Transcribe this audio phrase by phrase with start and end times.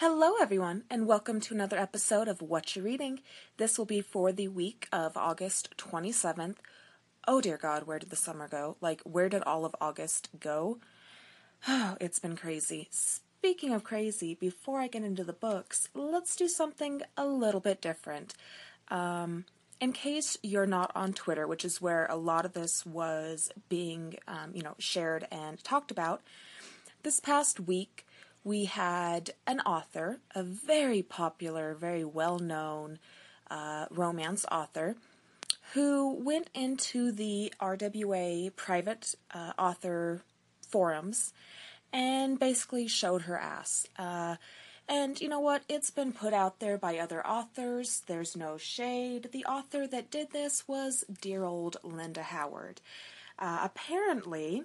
[0.00, 3.20] Hello, everyone, and welcome to another episode of What You're Reading.
[3.56, 6.56] This will be for the week of August 27th.
[7.26, 8.76] Oh, dear God, where did the summer go?
[8.82, 10.80] Like, where did all of August go?
[11.66, 12.88] Oh, it's been crazy.
[12.90, 17.80] Speaking of crazy, before I get into the books, let's do something a little bit
[17.80, 18.34] different.
[18.88, 19.46] Um,
[19.80, 24.16] in case you're not on Twitter, which is where a lot of this was being,
[24.28, 26.20] um, you know, shared and talked about,
[27.02, 28.05] this past week
[28.46, 32.96] we had an author, a very popular, very well known
[33.50, 34.94] uh, romance author,
[35.72, 40.22] who went into the RWA private uh, author
[40.60, 41.32] forums
[41.92, 43.88] and basically showed her ass.
[43.98, 44.36] Uh,
[44.88, 45.64] and you know what?
[45.68, 48.04] It's been put out there by other authors.
[48.06, 49.30] There's no shade.
[49.32, 52.80] The author that did this was dear old Linda Howard.
[53.40, 54.62] Uh, apparently,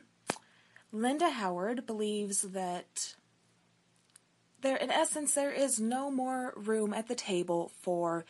[0.91, 3.15] Linda Howard believes that
[4.61, 8.25] there in essence there is no more room at the table for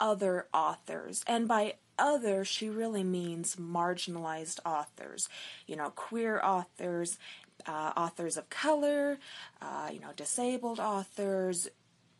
[0.00, 1.22] other authors.
[1.26, 5.28] And by other she really means marginalized authors.
[5.66, 7.18] You know queer authors
[7.66, 9.18] uh, authors of color
[9.62, 11.68] uh, you know disabled authors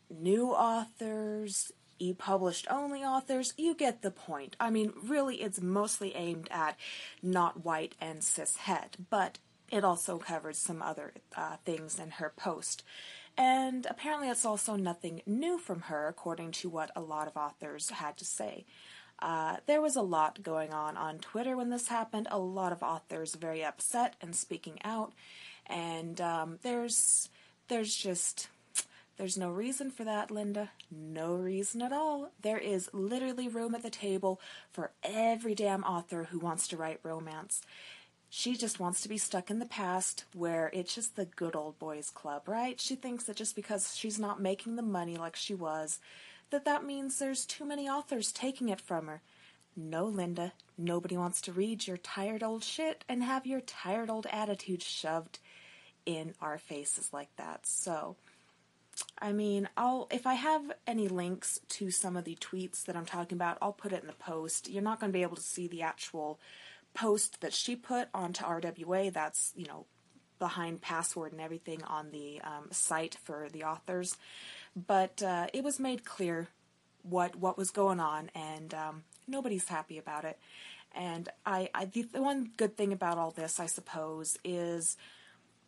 [0.09, 3.53] new authors e-published only authors.
[3.57, 4.55] You get the point.
[4.59, 6.77] I mean really it's mostly aimed at
[7.21, 9.39] not white and cis het but
[9.71, 12.83] it also covers some other uh, things in her post
[13.37, 17.89] and apparently, it's also nothing new from her, according to what a lot of authors
[17.89, 18.65] had to say.
[19.19, 22.27] Uh, there was a lot going on on Twitter when this happened.
[22.31, 25.13] A lot of authors very upset and speaking out,
[25.65, 27.29] and um, there's
[27.67, 28.49] there's just
[29.17, 30.71] there's no reason for that, Linda.
[30.91, 32.31] No reason at all.
[32.41, 34.41] There is literally room at the table
[34.71, 37.61] for every damn author who wants to write romance.
[38.29, 41.79] She just wants to be stuck in the past where it's just the good old
[41.79, 42.79] boys club, right?
[42.79, 45.99] She thinks that just because she's not making the money like she was,
[46.49, 49.21] that that means there's too many authors taking it from her.
[49.75, 54.25] No, Linda, nobody wants to read your tired old shit and have your tired old
[54.31, 55.39] attitude shoved
[56.05, 57.65] in our faces like that.
[57.65, 58.15] So,
[59.19, 63.05] I mean, I'll if I have any links to some of the tweets that I'm
[63.05, 64.69] talking about, I'll put it in the post.
[64.69, 66.39] You're not going to be able to see the actual
[66.95, 69.13] post that she put onto RWA.
[69.13, 69.85] That's, you know,
[70.39, 74.17] behind password and everything on the um, site for the authors.
[74.75, 76.47] But uh, it was made clear
[77.03, 80.39] what what was going on, and um, nobody's happy about it.
[80.93, 84.97] And I, I the, the one good thing about all this, I suppose, is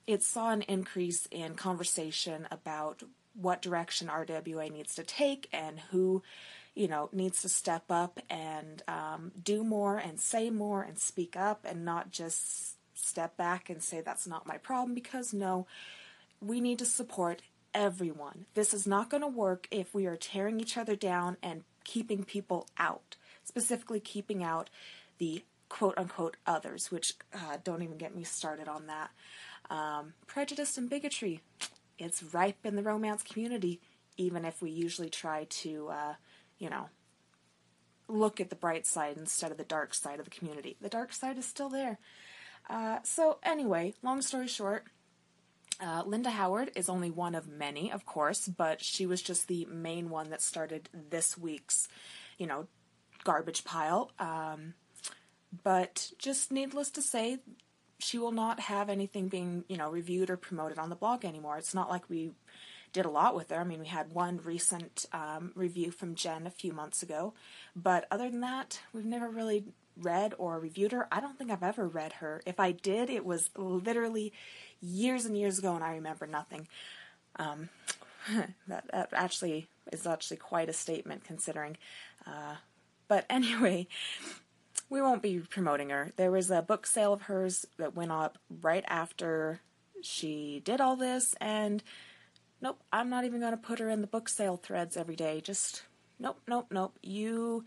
[0.07, 6.23] it saw an increase in conversation about what direction RWA needs to take and who
[6.77, 11.35] you know, needs to step up and um, do more and say more and speak
[11.35, 15.65] up and not just step back and say that's not my problem because no,
[16.39, 17.41] we need to support
[17.73, 18.45] everyone.
[18.53, 22.23] This is not going to work if we are tearing each other down and keeping
[22.23, 24.69] people out, specifically keeping out
[25.17, 29.09] the quote unquote others, which uh, don't even get me started on that.
[29.71, 31.41] Um, prejudice and bigotry,
[31.97, 33.79] it's ripe in the romance community,
[34.15, 36.13] even if we usually try to uh,
[36.59, 36.89] you know,
[38.07, 40.77] look at the bright side instead of the dark side of the community.
[40.81, 41.99] The dark side is still there.
[42.69, 44.85] Uh, so, anyway, long story short,
[45.79, 49.65] uh, Linda Howard is only one of many, of course, but she was just the
[49.65, 51.87] main one that started this week's,
[52.37, 52.67] you know,
[53.23, 54.11] garbage pile.
[54.19, 54.73] Um,
[55.63, 57.39] but just needless to say,
[57.99, 61.57] she will not have anything being, you know, reviewed or promoted on the blog anymore.
[61.57, 62.31] It's not like we
[62.97, 63.57] did a lot with her.
[63.57, 67.35] I mean, we had one recent um, review from Jen a few months ago,
[67.75, 69.65] but other than that, we've never really
[69.95, 71.07] read or reviewed her.
[71.11, 72.41] I don't think I've ever read her.
[72.47, 74.33] If I did, it was literally
[74.81, 76.67] years and years ago, and I remember nothing.
[77.35, 77.69] Um,
[78.67, 81.77] that, that, actually is actually quite a statement considering.
[82.25, 82.55] Uh,
[83.07, 83.87] but anyway,
[84.89, 86.13] we won't be promoting her.
[86.15, 89.61] There was a book sale of hers that went up right after
[90.01, 91.83] she did all this, and
[92.61, 95.41] nope, I'm not even going to put her in the book sale threads every day.
[95.41, 95.83] Just
[96.19, 96.97] nope, nope, nope.
[97.01, 97.65] You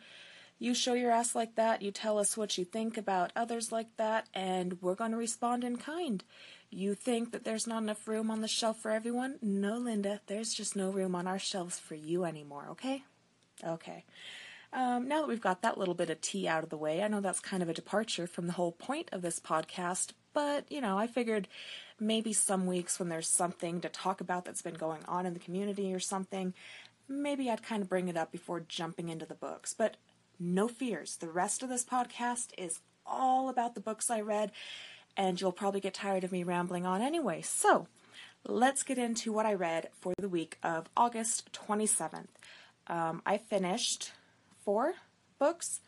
[0.58, 3.96] you show your ass like that, you tell us what you think about others like
[3.96, 6.22] that, and we're going to respond in kind.
[6.68, 9.38] You think that there's not enough room on the shelf for everyone?
[9.40, 13.04] No, Linda, there's just no room on our shelves for you anymore, okay?
[13.64, 14.04] Okay.
[14.72, 17.08] Um, now that we've got that little bit of tea out of the way, I
[17.08, 20.80] know that's kind of a departure from the whole point of this podcast, but, you
[20.80, 21.48] know, I figured
[21.98, 25.40] maybe some weeks when there's something to talk about that's been going on in the
[25.40, 26.54] community or something,
[27.08, 29.74] maybe I'd kind of bring it up before jumping into the books.
[29.74, 29.96] But
[30.38, 31.16] no fears.
[31.16, 34.52] The rest of this podcast is all about the books I read,
[35.16, 37.42] and you'll probably get tired of me rambling on anyway.
[37.42, 37.88] So,
[38.46, 42.28] let's get into what I read for the week of August 27th.
[42.86, 44.12] Um, I finished
[44.64, 44.94] four
[45.38, 45.80] books.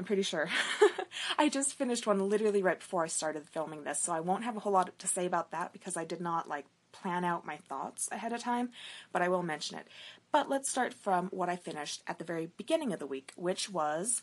[0.00, 0.48] I'm pretty sure.
[1.38, 4.56] I just finished one literally right before I started filming this, so I won't have
[4.56, 7.58] a whole lot to say about that because I did not like plan out my
[7.58, 8.70] thoughts ahead of time,
[9.12, 9.86] but I will mention it.
[10.32, 13.68] But let's start from what I finished at the very beginning of the week, which
[13.68, 14.22] was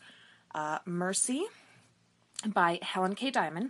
[0.56, 1.45] uh, Mercy
[2.44, 3.69] by Helen Kay Dimon.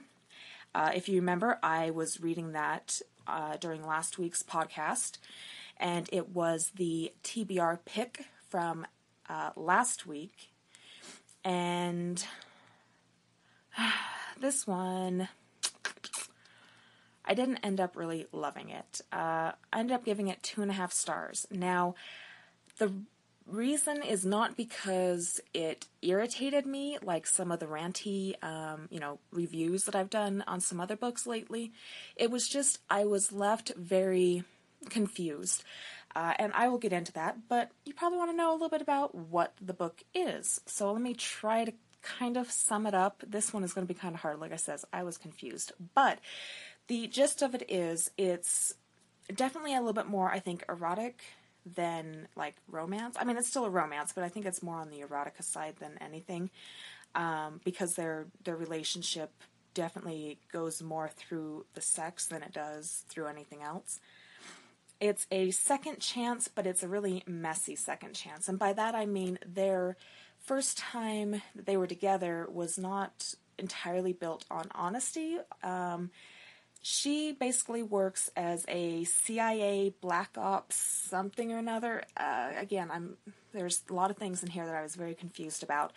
[0.74, 5.18] Uh, if you remember, I was reading that uh, during last week's podcast,
[5.76, 8.88] and it was the TBR pick from
[9.28, 10.52] uh, last week.
[11.48, 12.22] And
[14.40, 15.30] this one,
[17.24, 19.00] I didn't end up really loving it.
[19.14, 21.48] Uh, I ended up giving it two and a half stars.
[21.50, 21.96] Now,
[22.80, 22.92] the
[23.46, 29.20] reason is not because it irritated me like some of the ranty um, you know
[29.32, 31.72] reviews that i've done on some other books lately
[32.18, 34.44] it was just i was left very
[34.90, 35.64] confused
[36.16, 38.70] uh, and i will get into that but you probably want to know a little
[38.70, 42.94] bit about what the book is so let me try to kind of sum it
[42.94, 45.18] up this one is going to be kind of hard like i says i was
[45.18, 46.20] confused but
[46.88, 48.74] the gist of it is it's
[49.34, 51.22] definitely a little bit more i think erotic
[51.76, 53.18] than like romance.
[53.20, 55.76] I mean, it's still a romance, but I think it's more on the erotica side
[55.80, 56.50] than anything,
[57.16, 59.32] um, because their their relationship
[59.74, 64.00] definitely goes more through the sex than it does through anything else.
[65.00, 69.06] It's a second chance, but it's a really messy second chance, and by that I
[69.06, 69.96] mean their
[70.40, 75.38] first time that they were together was not entirely built on honesty.
[75.64, 76.12] Um,
[76.82, 82.04] she basically works as a CIA black ops something or another.
[82.16, 83.18] Uh, again, I'm
[83.54, 85.92] there's a lot of things in here that I was very confused about.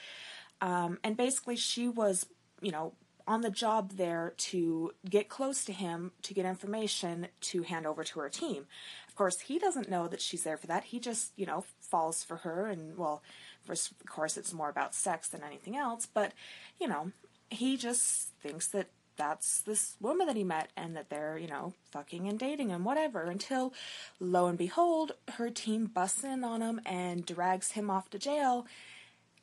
[0.60, 2.26] Um, and basically, she was,
[2.60, 2.94] you know,
[3.30, 8.02] on the job there to get close to him to get information to hand over
[8.02, 8.66] to her team.
[9.06, 10.82] Of course, he doesn't know that she's there for that.
[10.82, 13.22] He just, you know, falls for her, and well,
[13.68, 13.78] of
[14.08, 16.06] course, it's more about sex than anything else.
[16.12, 16.32] But
[16.80, 17.12] you know,
[17.50, 21.74] he just thinks that that's this woman that he met and that they're, you know,
[21.92, 23.72] fucking and dating and whatever until
[24.18, 28.66] lo and behold, her team busts in on him and drags him off to jail,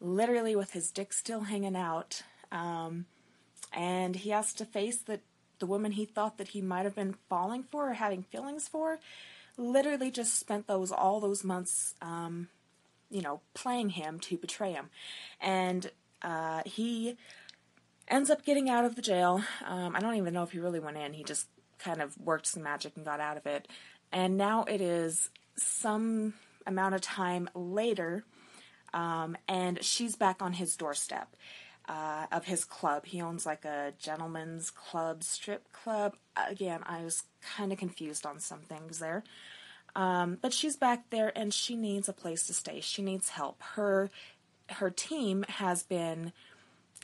[0.02, 2.24] literally with his dick still hanging out.
[2.52, 3.06] Um,
[3.74, 5.22] and he has to face that
[5.60, 9.00] the woman he thought that he might have been falling for or having feelings for
[9.58, 12.48] literally just spent those all those months um,
[13.10, 14.90] you know playing him to betray him
[15.42, 15.92] and
[16.22, 17.18] uh, he
[18.08, 19.42] ends up getting out of the jail.
[19.66, 21.14] Um, I don't even know if he really went in.
[21.14, 21.48] He just
[21.80, 23.68] kind of worked some magic and got out of it.
[24.12, 26.34] And now it is some
[26.66, 28.24] amount of time later,
[28.94, 31.36] um, and she's back on his doorstep
[31.88, 33.06] uh, of his club.
[33.06, 36.16] He owns like a gentleman's club, strip club.
[36.36, 37.24] Again, I was
[37.56, 39.24] kind of confused on some things there.
[39.96, 42.82] Um, but she's back there and she needs a place to stay.
[42.82, 43.62] She needs help.
[43.76, 44.10] Her
[44.70, 46.34] her team has been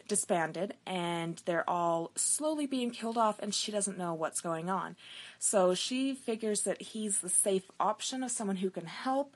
[0.08, 4.96] disbanded and they're all slowly being killed off and she doesn't know what's going on.
[5.40, 9.36] So she figures that he's the safe option of someone who can help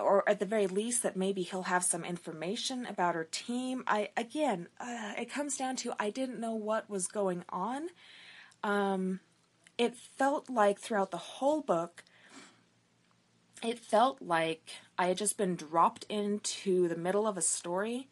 [0.00, 3.84] or at the very least that maybe he'll have some information about her team.
[3.86, 7.88] I again, uh, it comes down to I didn't know what was going on.
[8.62, 9.20] Um,
[9.76, 12.04] it felt like throughout the whole book
[13.62, 18.08] it felt like I had just been dropped into the middle of a story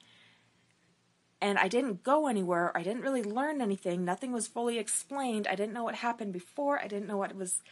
[1.41, 2.77] and I didn't go anywhere.
[2.77, 4.05] I didn't really learn anything.
[4.05, 5.49] Nothing was fully explained.
[5.49, 6.79] I didn't know what happened before.
[6.79, 7.63] I didn't know what it was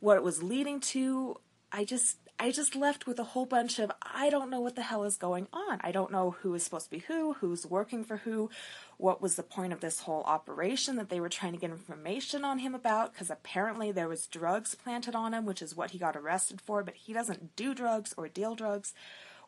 [0.00, 1.36] what it was leading to.
[1.70, 4.82] I just I just left with a whole bunch of I don't know what the
[4.82, 5.78] hell is going on.
[5.80, 8.50] I don't know who is supposed to be who, who's working for who,
[8.96, 12.44] what was the point of this whole operation that they were trying to get information
[12.44, 15.98] on him about because apparently there was drugs planted on him, which is what he
[15.98, 18.92] got arrested for, but he doesn't do drugs or deal drugs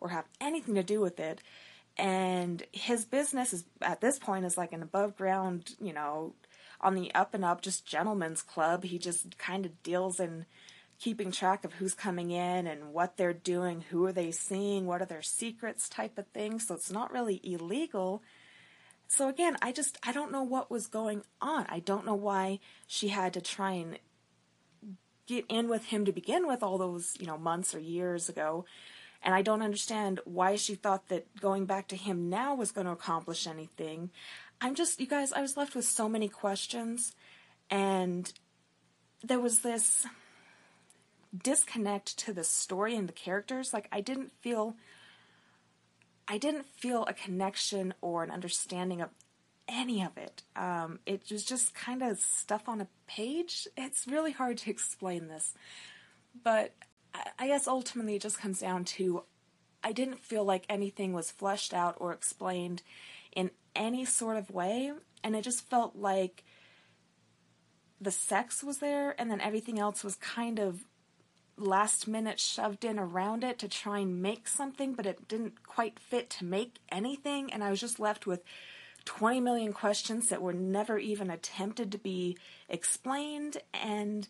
[0.01, 1.41] or have anything to do with it
[1.97, 6.35] and his business is at this point is like an above ground you know
[6.81, 10.45] on the up and up just gentlemen's club he just kind of deals in
[10.99, 15.03] keeping track of who's coming in and what they're doing who are they seeing what
[15.03, 16.59] are their secrets type of thing.
[16.59, 18.23] So it's not really illegal.
[19.07, 21.67] So again i just i don't know what was going on.
[21.69, 23.99] I don't know why she had to try and
[25.27, 28.65] get in with him to begin with all those you know months or years ago.
[29.23, 32.87] And I don't understand why she thought that going back to him now was going
[32.87, 34.11] to accomplish anything.
[34.61, 37.15] I'm just, you guys, I was left with so many questions,
[37.71, 38.31] and
[39.23, 40.07] there was this
[41.37, 43.73] disconnect to the story and the characters.
[43.73, 44.77] Like, I didn't feel.
[46.27, 49.11] I didn't feel a connection or an understanding of
[49.69, 50.43] any of it.
[50.57, 53.69] Um, it was just kind of stuff on a page.
[53.77, 55.55] It's really hard to explain this.
[56.43, 56.73] But
[57.39, 59.25] I guess ultimately it just comes down to
[59.83, 62.83] I didn't feel like anything was fleshed out or explained
[63.37, 64.93] in any sort of way.
[65.23, 66.43] And it just felt like
[68.01, 70.85] the sex was there and then everything else was kind of
[71.57, 75.99] last minute shoved in around it to try and make something, but it didn't quite
[75.99, 77.53] fit to make anything.
[77.53, 78.43] And I was just left with
[79.05, 82.37] 20 million questions that were never even attempted to be
[82.69, 83.59] explained.
[83.73, 84.29] And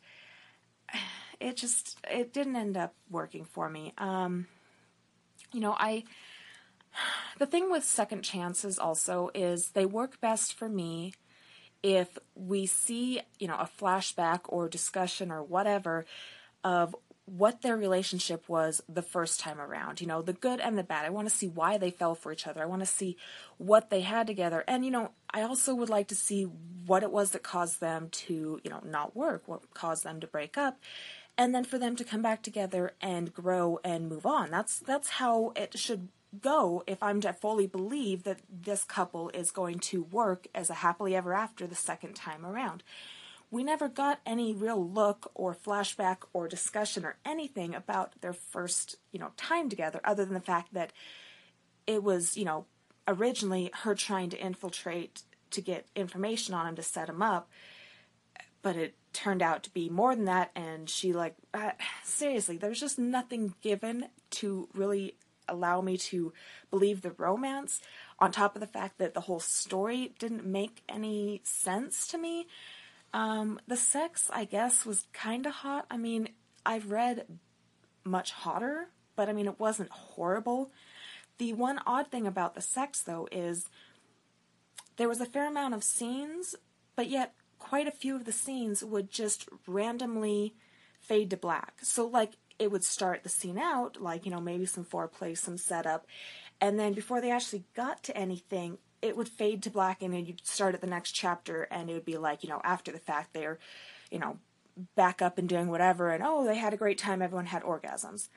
[1.41, 3.93] it just, it didn't end up working for me.
[3.99, 4.47] Um,
[5.53, 6.05] you know, I,
[7.39, 11.15] the thing with second chances also is they work best for me
[11.83, 16.07] if we see, you know, a flashback or discussion or whatever
[16.65, 20.83] of what their relationship was the first time around, you know, the good and the
[20.83, 21.07] bad.
[21.07, 22.63] I want to see why they fell for each other.
[22.63, 23.17] I want to see
[23.57, 24.63] what they had together.
[24.69, 26.45] And, you know, I also would like to see
[26.87, 30.27] what it was that caused them to, you know, not work, what caused them to
[30.27, 30.79] break up.
[31.39, 34.51] And then for them to come back together and grow and move on.
[34.51, 36.09] That's that's how it should
[36.41, 40.75] go if I'm to fully believe that this couple is going to work as a
[40.75, 42.83] happily ever after the second time around
[43.51, 48.97] we never got any real look or flashback or discussion or anything about their first,
[49.13, 50.93] you know, time together other than the fact that
[51.87, 52.67] it was, you know,
[53.07, 57.49] originally her trying to infiltrate to get information on him to set him up,
[58.63, 61.71] but it turned out to be more than that and she like uh,
[62.03, 65.17] seriously, there's just nothing given to really
[65.49, 66.33] allow me to
[66.71, 67.81] believe the romance
[68.19, 72.47] on top of the fact that the whole story didn't make any sense to me
[73.15, 75.87] um, the sex, I guess, was kind of hot.
[75.89, 76.29] I mean,
[76.67, 77.27] I've read
[78.03, 80.73] much hotter, but I mean, it wasn't horrible.
[81.39, 83.71] The one odd thing about the sex, though, is
[84.97, 86.57] there was a fair amount of scenes,
[86.97, 90.55] but yet quite a few of the scenes would just randomly
[91.01, 91.75] fade to black.
[91.83, 95.57] So, like, it would start the scene out, like, you know, maybe some foreplay, some
[95.57, 96.07] setup,
[96.61, 100.25] and then before they actually got to anything, it would fade to black and then
[100.25, 102.99] you'd start at the next chapter and it would be like, you know, after the
[102.99, 103.59] fact they're,
[104.11, 104.39] you know,
[104.97, 108.29] back up and doing whatever and oh, they had a great time, everyone had orgasms.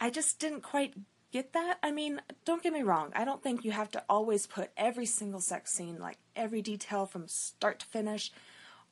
[0.00, 0.94] I just didn't quite
[1.30, 1.78] get that.
[1.84, 3.12] I mean, don't get me wrong.
[3.14, 7.06] I don't think you have to always put every single sex scene, like every detail
[7.06, 8.32] from start to finish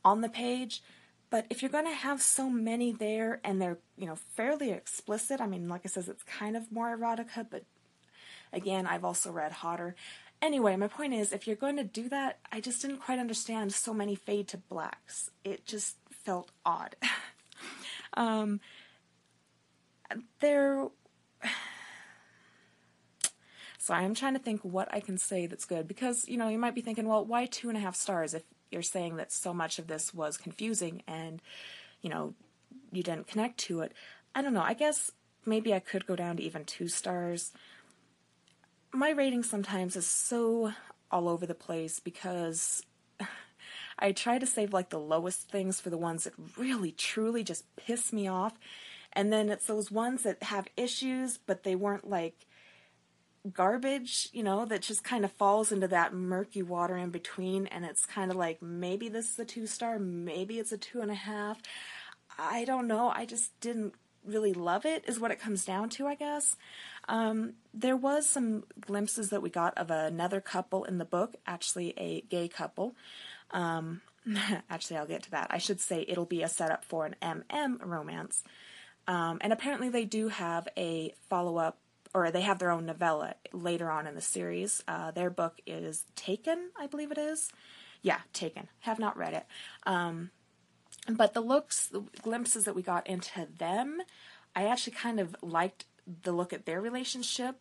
[0.04, 0.80] on the page.
[1.28, 5.40] But if you're going to have so many there and they're, you know, fairly explicit,
[5.40, 7.64] I mean, like I says, it's kind of more erotica, but
[8.52, 9.96] again, I've also read hotter.
[10.42, 13.72] Anyway, my point is, if you're going to do that, I just didn't quite understand
[13.72, 15.30] so many fade to blacks.
[15.44, 16.94] It just felt odd.
[18.14, 18.60] um,
[20.40, 20.88] there.
[23.78, 26.58] Sorry, I'm trying to think what I can say that's good because, you know, you
[26.58, 29.54] might be thinking, well, why two and a half stars if you're saying that so
[29.54, 31.40] much of this was confusing and,
[32.02, 32.34] you know,
[32.90, 33.92] you didn't connect to it?
[34.34, 34.62] I don't know.
[34.62, 35.12] I guess
[35.46, 37.52] maybe I could go down to even two stars
[38.96, 40.72] my rating sometimes is so
[41.10, 42.82] all over the place because
[43.98, 47.64] I try to save like the lowest things for the ones that really truly just
[47.76, 48.58] piss me off.
[49.12, 52.46] And then it's those ones that have issues, but they weren't like
[53.52, 57.66] garbage, you know, that just kind of falls into that murky water in between.
[57.68, 61.00] And it's kind of like maybe this is a two star, maybe it's a two
[61.00, 61.60] and a half.
[62.38, 63.10] I don't know.
[63.14, 63.94] I just didn't
[64.26, 66.56] really love it, is what it comes down to, I guess.
[67.08, 71.94] Um, there was some glimpses that we got of another couple in the book, actually
[71.96, 72.94] a gay couple.
[73.50, 74.00] Um,
[74.70, 75.48] actually, I'll get to that.
[75.50, 78.42] I should say it'll be a setup for an MM romance.
[79.06, 81.78] Um, and apparently, they do have a follow up,
[82.12, 84.82] or they have their own novella later on in the series.
[84.88, 87.52] Uh, their book is Taken, I believe it is.
[88.02, 88.68] Yeah, Taken.
[88.80, 89.46] Have not read it.
[89.84, 90.30] Um,
[91.10, 94.00] but the looks, the glimpses that we got into them,
[94.54, 95.84] I actually kind of liked
[96.22, 97.56] the look at their relationship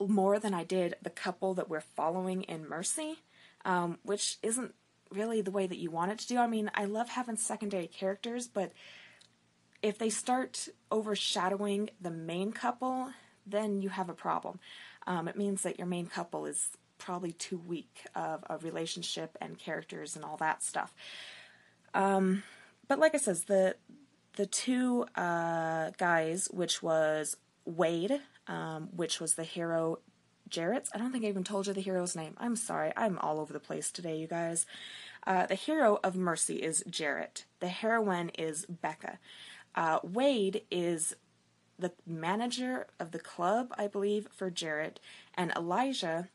[0.00, 3.18] more than I did the couple that we're following in Mercy,
[3.64, 4.74] um, which isn't
[5.10, 6.38] really the way that you want it to do.
[6.38, 8.72] I mean, I love having secondary characters, but
[9.82, 13.10] if they start overshadowing the main couple,
[13.46, 14.60] then you have a problem.
[15.06, 19.58] Um, it means that your main couple is probably too weak of a relationship and
[19.58, 20.94] characters and all that stuff.
[21.94, 22.42] Um,
[22.88, 23.76] but like I says, the
[24.36, 29.98] the two uh, guys, which was Wade, um, which was the hero
[30.48, 30.90] Jarrett's.
[30.94, 32.34] I don't think I even told you the hero's name.
[32.38, 32.92] I'm sorry.
[32.96, 34.64] I'm all over the place today, you guys.
[35.26, 37.44] Uh, the hero of Mercy is Jarrett.
[37.60, 39.18] The heroine is Becca.
[39.74, 41.14] Uh, Wade is
[41.78, 45.00] the manager of the club, I believe, for Jarrett.
[45.34, 46.28] And Elijah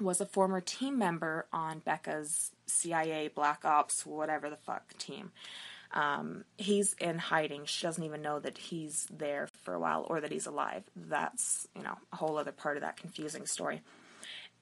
[0.00, 5.32] was a former team member on Becca's CIA Black Ops, whatever the fuck team.
[5.92, 7.64] Um, he's in hiding.
[7.64, 10.84] She doesn't even know that he's there for a while or that he's alive.
[10.94, 13.82] That's, you know, a whole other part of that confusing story.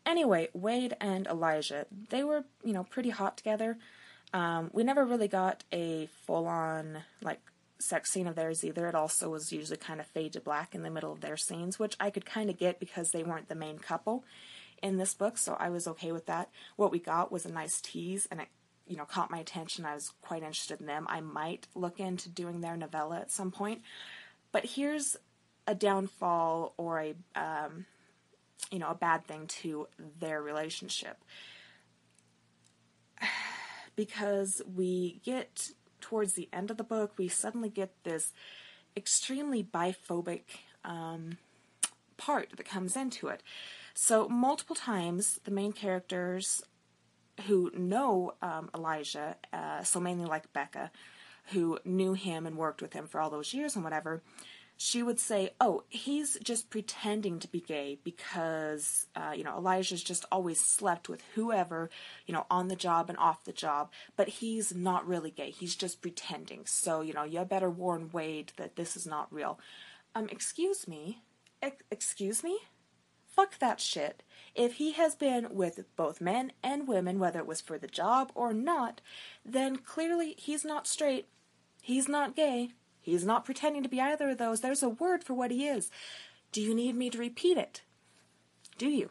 [0.06, 3.78] Anyway, Wade and Elijah, they were, you know, pretty hot together.
[4.32, 7.40] Um, we never really got a full on, like,
[7.78, 8.86] sex scene of theirs either.
[8.86, 11.78] It also was usually kind of fade to black in the middle of their scenes,
[11.78, 14.24] which I could kind of get because they weren't the main couple
[14.82, 16.50] in this book, so I was okay with that.
[16.76, 18.48] What we got was a nice tease, and it,
[18.86, 19.84] you know, caught my attention.
[19.84, 21.06] I was quite interested in them.
[21.08, 23.82] I might look into doing their novella at some point,
[24.52, 25.16] but here's
[25.66, 27.86] a downfall or a, um,
[28.70, 29.88] you know, a bad thing to
[30.20, 31.18] their relationship.
[33.96, 35.68] Because we get
[36.00, 38.32] towards the end of the book, we suddenly get this
[38.96, 40.42] extremely biphobic
[40.84, 41.38] um,
[42.16, 43.40] part that comes into it.
[43.94, 46.62] So, multiple times, the main characters
[47.46, 50.90] who know um, Elijah, uh, so mainly like Becca,
[51.52, 54.22] who knew him and worked with him for all those years and whatever,
[54.76, 60.02] she would say, "Oh, he's just pretending to be gay because uh, you know Elijah's
[60.02, 61.90] just always slept with whoever,
[62.26, 65.50] you know, on the job and off the job, but he's not really gay.
[65.50, 66.66] He's just pretending.
[66.66, 69.58] So you know, you better warn Wade that this is not real."
[70.16, 71.22] Um, excuse me,
[71.90, 72.58] excuse me.
[73.34, 74.22] Fuck that shit.
[74.54, 78.30] If he has been with both men and women, whether it was for the job
[78.34, 79.00] or not,
[79.44, 81.26] then clearly he's not straight.
[81.82, 82.70] He's not gay.
[83.00, 84.60] He's not pretending to be either of those.
[84.60, 85.90] There's a word for what he is.
[86.52, 87.82] Do you need me to repeat it?
[88.78, 89.10] Do you?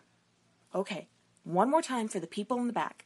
[0.74, 1.08] Okay.
[1.44, 3.06] One more time for the people in the back.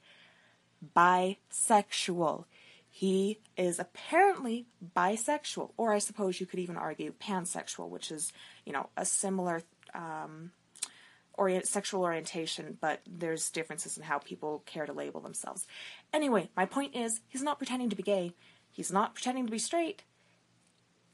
[0.95, 2.45] Bisexual.
[2.89, 8.31] He is apparently bisexual, or I suppose you could even argue pansexual, which is,
[8.65, 10.51] you know, a similar um,
[11.37, 15.65] orient, sexual orientation, but there's differences in how people care to label themselves.
[16.13, 18.33] Anyway, my point is, he's not pretending to be gay.
[18.71, 20.03] He's not pretending to be straight.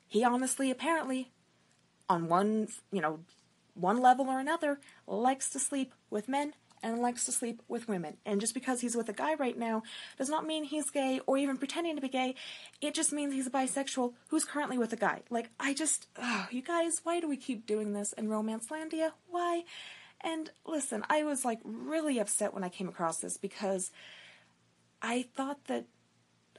[0.08, 1.32] He honestly, apparently,
[2.10, 3.20] on one, you know,
[3.74, 8.18] one level or another, likes to sleep with men and likes to sleep with women.
[8.26, 9.84] And just because he's with a guy right now
[10.18, 12.36] does not mean he's gay or even pretending to be gay.
[12.82, 15.22] It just means he's a bisexual who's currently with a guy.
[15.30, 19.12] Like, I just, oh, you guys, why do we keep doing this in Romance Landia?
[19.30, 19.64] Why?
[20.24, 23.92] And listen, I was like really upset when I came across this because
[25.02, 25.86] I thought that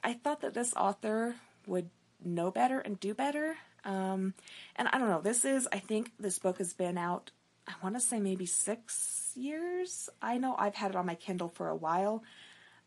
[0.03, 1.35] I thought that this author
[1.67, 1.89] would
[2.23, 3.57] know better and do better.
[3.85, 4.35] Um,
[4.77, 5.23] and I don't know.
[5.23, 7.31] This is I think this book has been out.
[7.67, 10.11] I want to say maybe six years.
[10.21, 12.23] I know I've had it on my Kindle for a while,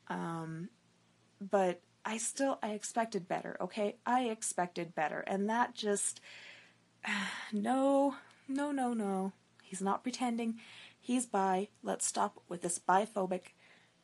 [0.07, 0.69] um,
[1.41, 3.57] but I still I expected better.
[3.61, 6.21] Okay, I expected better, and that just
[7.51, 8.15] no,
[8.47, 9.33] no, no, no.
[9.67, 10.60] He's not pretending.
[10.99, 11.67] He's bi.
[11.84, 13.53] Let's stop with this biphobic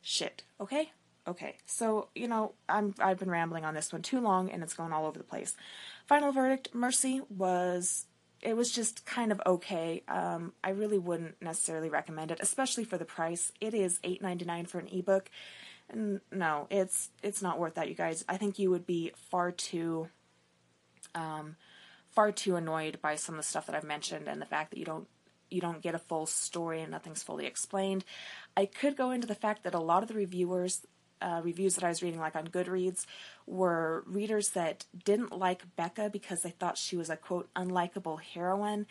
[0.00, 0.44] shit.
[0.60, 0.92] Okay?
[1.26, 1.56] Okay.
[1.64, 4.92] So, you know, I'm I've been rambling on this one too long and it's going
[4.92, 5.56] all over the place.
[6.06, 8.06] Final verdict, Mercy was
[8.42, 10.02] it was just kind of okay.
[10.06, 13.52] Um, I really wouldn't necessarily recommend it, especially for the price.
[13.60, 15.30] It is eight ninety nine for an ebook.
[15.88, 18.24] And no, it's it's not worth that, you guys.
[18.28, 20.08] I think you would be far too
[21.14, 21.56] um,
[22.10, 24.78] far too annoyed by some of the stuff that I've mentioned and the fact that
[24.78, 25.08] you don't
[25.50, 28.04] you don't get a full story and nothing's fully explained.
[28.56, 30.86] I could go into the fact that a lot of the reviewers,
[31.20, 33.06] uh, reviews that I was reading, like on Goodreads,
[33.46, 38.86] were readers that didn't like Becca because they thought she was a quote unlikable heroine.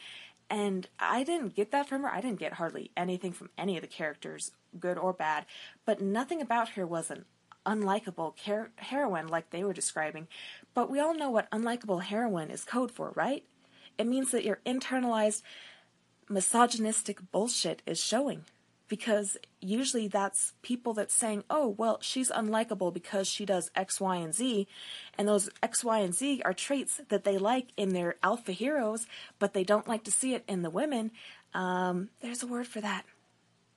[0.50, 2.10] And I didn't get that from her.
[2.10, 5.46] I didn't get hardly anything from any of the characters, good or bad.
[5.86, 7.26] But nothing about her was an
[7.66, 8.36] unlikable
[8.76, 10.28] heroine like they were describing.
[10.74, 13.44] But we all know what unlikable heroine is code for, right?
[13.98, 15.44] It means that you're internalized
[16.30, 18.46] misogynistic bullshit is showing.
[18.90, 24.18] Because usually that's people that's saying, oh, well, she's unlikable because she does X, Y,
[24.18, 24.68] and Z.
[25.18, 29.08] And those X, Y, and Z are traits that they like in their alpha heroes,
[29.40, 31.12] but they don't like to see it in the women.
[31.54, 33.06] Um, there's a word for that.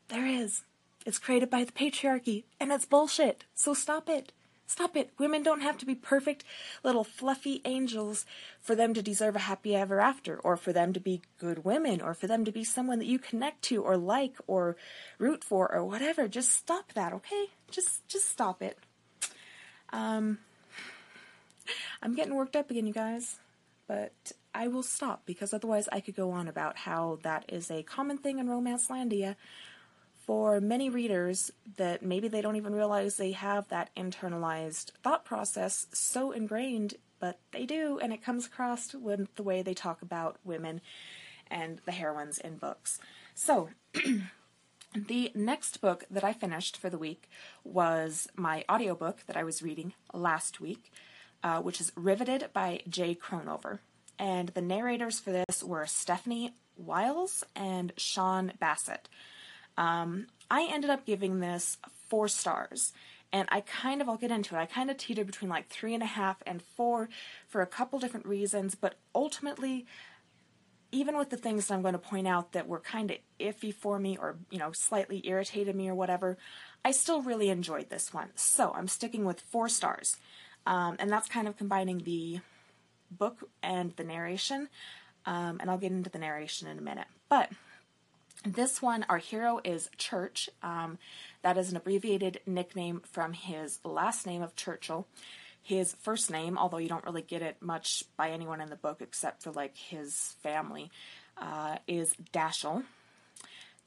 [0.09, 0.63] There is.
[1.07, 3.45] It's created by the patriarchy, and it's bullshit.
[3.55, 4.33] So stop it.
[4.67, 5.11] Stop it.
[5.19, 6.45] Women don't have to be perfect
[6.83, 8.27] little fluffy angels
[8.61, 12.01] for them to deserve a happy ever after, or for them to be good women,
[12.01, 14.77] or for them to be someone that you connect to, or like, or
[15.19, 16.27] root for, or whatever.
[16.27, 17.47] Just stop that, okay?
[17.71, 18.77] Just, just stop it.
[19.93, 20.39] Um,
[22.03, 23.39] I'm getting worked up again, you guys,
[23.87, 27.83] but I will stop because otherwise I could go on about how that is a
[27.83, 29.37] common thing in Romance Landia
[30.27, 35.87] for many readers that maybe they don't even realize they have that internalized thought process
[35.93, 40.39] so ingrained, but they do, and it comes across with the way they talk about
[40.45, 40.81] women
[41.49, 42.99] and the heroines in books.
[43.35, 43.71] So,
[44.97, 47.29] The next book that I finished for the week
[47.65, 50.91] was my audiobook that I was reading last week,
[51.43, 53.81] uh, which is Riveted by Jay Crownover.
[54.19, 59.11] And the narrators for this were Stephanie Wiles and Sean Bassett.
[59.77, 62.93] Um, I ended up giving this four stars.
[63.33, 65.95] And I kind of, I'll get into it, I kind of teetered between like three
[65.95, 67.09] and a half and four
[67.49, 69.85] for a couple different reasons, but ultimately,
[70.93, 73.75] even with the things that I'm going to point out that were kind of iffy
[73.75, 76.39] for me or, you know, slightly irritated me or whatever,
[76.85, 78.29] I still really enjoyed this one.
[78.37, 80.17] So I'm sticking with four stars.
[80.65, 82.41] Um, and that's kind of combining the
[83.11, 84.69] book and the narration.
[85.27, 87.09] Um, and I'll get into the narration in a minute.
[87.29, 87.51] But
[88.47, 90.49] this one, our hero is Church.
[90.63, 90.99] Um,
[91.43, 95.07] that is an abbreviated nickname from his last name of Churchill.
[95.63, 98.99] His first name, although you don't really get it much by anyone in the book
[99.01, 100.91] except for like his family,
[101.37, 102.85] uh, is Dashiell.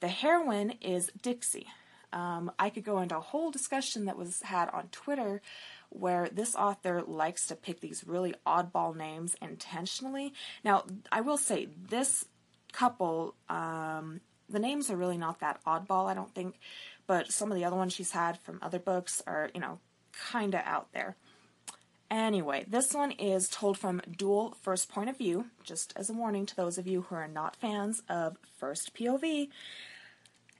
[0.00, 1.66] The heroine is Dixie.
[2.12, 5.40] Um, I could go into a whole discussion that was had on Twitter
[5.90, 10.32] where this author likes to pick these really oddball names intentionally.
[10.64, 12.24] Now, I will say this
[12.72, 16.58] couple, um, the names are really not that oddball, I don't think,
[17.06, 19.78] but some of the other ones she's had from other books are, you know,
[20.12, 21.16] kind of out there.
[22.10, 26.44] Anyway, this one is told from dual first point of view, just as a warning
[26.44, 29.48] to those of you who are not fans of first POV.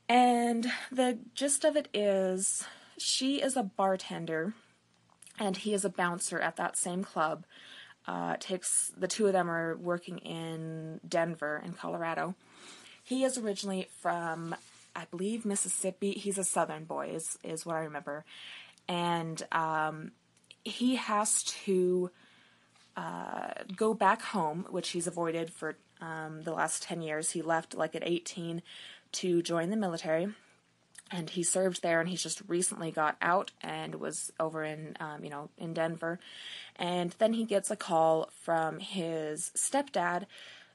[0.08, 2.64] And the gist of it is
[2.98, 4.54] she is a bartender
[5.38, 7.44] and he is a bouncer at that same club.
[8.06, 12.34] Uh, takes the two of them are working in Denver in Colorado.
[13.10, 14.54] He is originally from,
[14.94, 16.12] I believe, Mississippi.
[16.12, 18.24] He's a Southern boy, is is what I remember,
[18.86, 20.12] and um,
[20.62, 22.12] he has to
[22.96, 27.32] uh, go back home, which he's avoided for um, the last ten years.
[27.32, 28.62] He left like at eighteen
[29.10, 30.28] to join the military
[31.10, 35.24] and he served there and he's just recently got out and was over in um,
[35.24, 36.20] you know in denver
[36.76, 40.26] and then he gets a call from his stepdad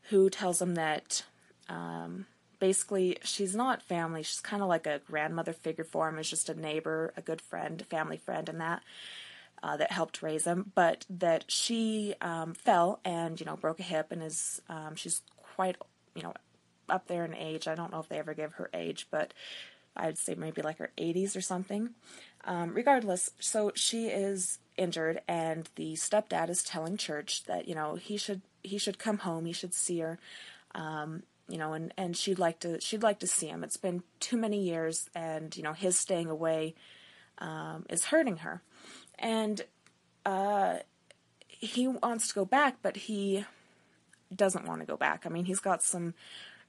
[0.09, 1.23] who tells him that
[1.69, 2.25] um,
[2.59, 4.23] basically she's not family.
[4.23, 6.17] She's kind of like a grandmother figure for him.
[6.17, 8.83] Is just a neighbor a good friend family friend and that
[9.63, 10.71] uh, that helped raise him.
[10.75, 15.21] But that she um, fell and you know broke a hip and is um, she's
[15.37, 15.75] quite
[16.13, 16.33] you know
[16.89, 17.67] up there in age.
[17.67, 19.33] I don't know if they ever give her age but
[19.95, 21.91] I'd say maybe like her 80s or something.
[22.43, 27.95] Um, regardless, so she is injured, and the stepdad is telling Church that you know
[27.95, 30.19] he should he should come home, he should see her,
[30.75, 33.63] um, you know, and and she'd like to she'd like to see him.
[33.63, 36.75] It's been too many years, and you know his staying away
[37.37, 38.61] um, is hurting her,
[39.19, 39.61] and
[40.25, 40.77] uh,
[41.47, 43.45] he wants to go back, but he
[44.35, 45.25] doesn't want to go back.
[45.25, 46.13] I mean, he's got some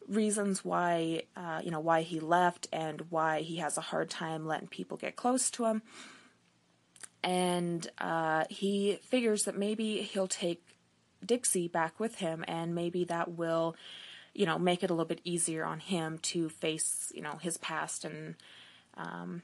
[0.08, 4.46] reasons why uh, you know why he left and why he has a hard time
[4.46, 5.82] letting people get close to him
[7.26, 10.62] and uh, he figures that maybe he'll take
[11.24, 13.74] dixie back with him and maybe that will
[14.36, 17.56] you know make it a little bit easier on him to face you know his
[17.56, 18.34] past and
[18.96, 19.42] um,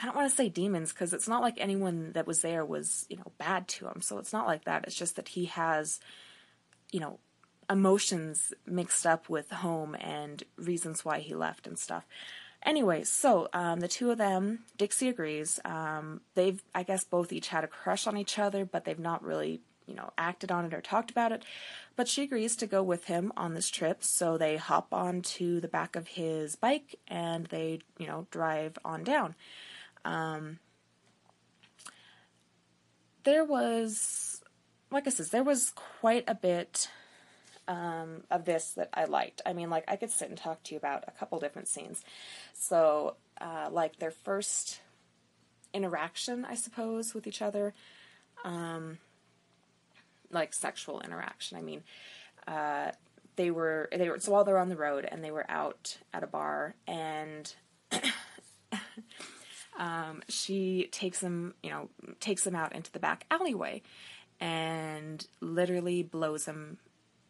[0.00, 3.06] i don't want to say demons because it's not like anyone that was there was
[3.08, 6.00] you know bad to him so it's not like that it's just that he has
[6.90, 7.18] you know
[7.70, 12.06] emotions mixed up with home and reasons why he left and stuff.
[12.62, 15.60] Anyway, so um, the two of them, Dixie agrees.
[15.64, 19.22] Um, they've, I guess, both each had a crush on each other, but they've not
[19.22, 21.44] really, you know, acted on it or talked about it.
[21.96, 25.68] But she agrees to go with him on this trip, so they hop onto the
[25.68, 29.34] back of his bike and they, you know, drive on down.
[30.04, 30.58] Um,
[33.24, 34.42] there was,
[34.90, 36.88] like I said, there was quite a bit
[37.68, 39.40] um, of this that I liked.
[39.46, 42.04] I mean, like, I could sit and talk to you about a couple different scenes.
[42.52, 44.80] So, uh, like, their first
[45.72, 47.74] interaction, I suppose, with each other,
[48.44, 48.98] um,
[50.34, 51.56] like sexual interaction.
[51.56, 51.82] I mean,
[52.46, 52.90] uh,
[53.36, 56.22] they were they were so while they're on the road and they were out at
[56.22, 57.54] a bar and
[59.78, 61.88] um, she takes them you know
[62.20, 63.82] takes them out into the back alleyway
[64.40, 66.78] and literally blows them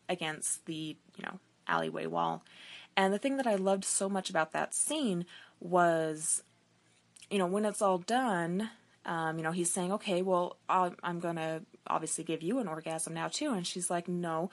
[0.09, 2.45] against the, you know, alleyway wall.
[2.97, 5.27] And the thing that I loved so much about that scene
[5.61, 6.43] was,
[7.31, 8.71] you know, when it's all done,
[9.07, 12.69] um, you know, he's saying, okay, well, i am going to obviously give you an
[12.69, 13.53] orgasm now too.
[13.53, 14.51] And she's like, no,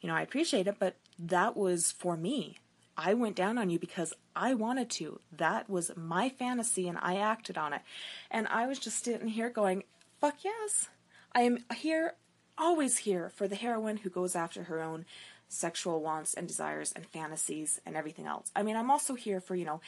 [0.00, 2.58] you know, I appreciate it, but that was for me.
[2.98, 5.20] I went down on you because I wanted to.
[5.32, 7.82] That was my fantasy and I acted on it.
[8.30, 9.84] And I was just sitting here going,
[10.20, 10.88] fuck yes.
[11.32, 12.14] I am here
[12.58, 15.04] always here for the heroine who goes after her own
[15.48, 18.50] sexual wants and desires and fantasies and everything else.
[18.56, 19.80] I mean, I'm also here for, you know,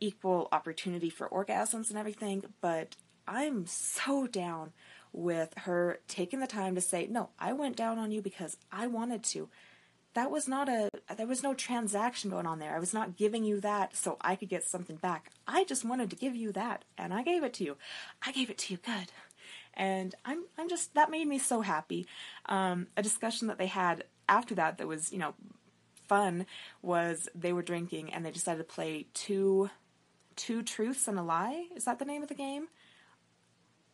[0.00, 4.72] equal opportunity for orgasms and everything, but I'm so down
[5.12, 8.86] with her taking the time to say, "No, I went down on you because I
[8.86, 9.48] wanted to."
[10.14, 12.74] That was not a there was no transaction going on there.
[12.74, 15.30] I was not giving you that so I could get something back.
[15.46, 17.76] I just wanted to give you that and I gave it to you.
[18.24, 19.12] I gave it to you good.
[19.74, 22.06] And I'm I'm just that made me so happy.
[22.46, 25.34] Um, a discussion that they had after that that was, you know,
[26.08, 26.46] fun
[26.82, 29.70] was they were drinking and they decided to play two
[30.34, 31.66] two truths and a lie.
[31.74, 32.68] Is that the name of the game?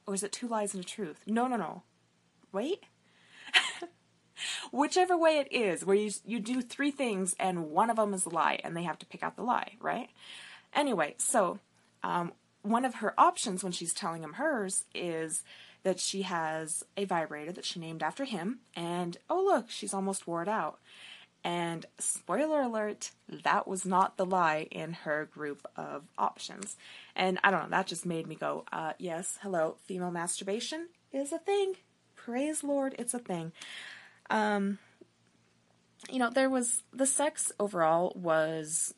[0.07, 1.23] Or is it two lies and a truth?
[1.27, 1.83] No, no, no.
[2.53, 2.85] Wait.
[4.73, 8.27] Whichever way it is, where you you do three things and one of them is
[8.27, 10.11] a lie, and they have to pick out the lie, right?
[10.75, 11.59] Anyway, so
[12.03, 15.45] um, one of her options when she's telling him hers is
[15.83, 20.27] that she has a vibrator that she named after him, and oh look, she's almost
[20.27, 20.79] wore it out.
[21.45, 26.77] And spoiler alert, that was not the lie in her group of options.
[27.17, 31.33] And I don't know, that just made me go, uh, yes, hello, female masturbation is
[31.33, 31.75] a thing.
[32.15, 33.53] Praise Lord, it's a thing.
[34.31, 34.79] Um,
[36.11, 38.95] you know, there was the sex overall was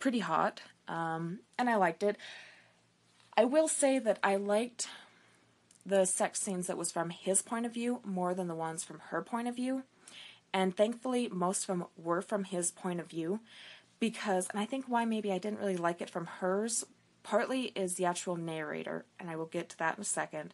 [0.00, 2.16] pretty hot, um, and I liked it.
[3.36, 4.88] I will say that I liked
[5.84, 9.00] the sex scenes that was from his point of view more than the ones from
[9.10, 9.82] her point of view.
[10.54, 13.40] And thankfully, most of them were from his point of view
[14.00, 16.84] because, and I think why maybe I didn't really like it from hers,
[17.22, 20.52] partly is the actual narrator, and I will get to that in a second.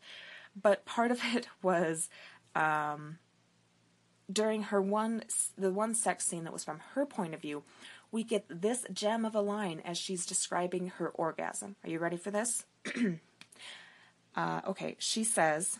[0.60, 2.08] But part of it was
[2.54, 3.18] um,
[4.30, 5.24] during her one,
[5.56, 7.62] the one sex scene that was from her point of view,
[8.10, 11.76] we get this gem of a line as she's describing her orgasm.
[11.84, 12.64] Are you ready for this?
[14.36, 15.78] uh, okay, she says,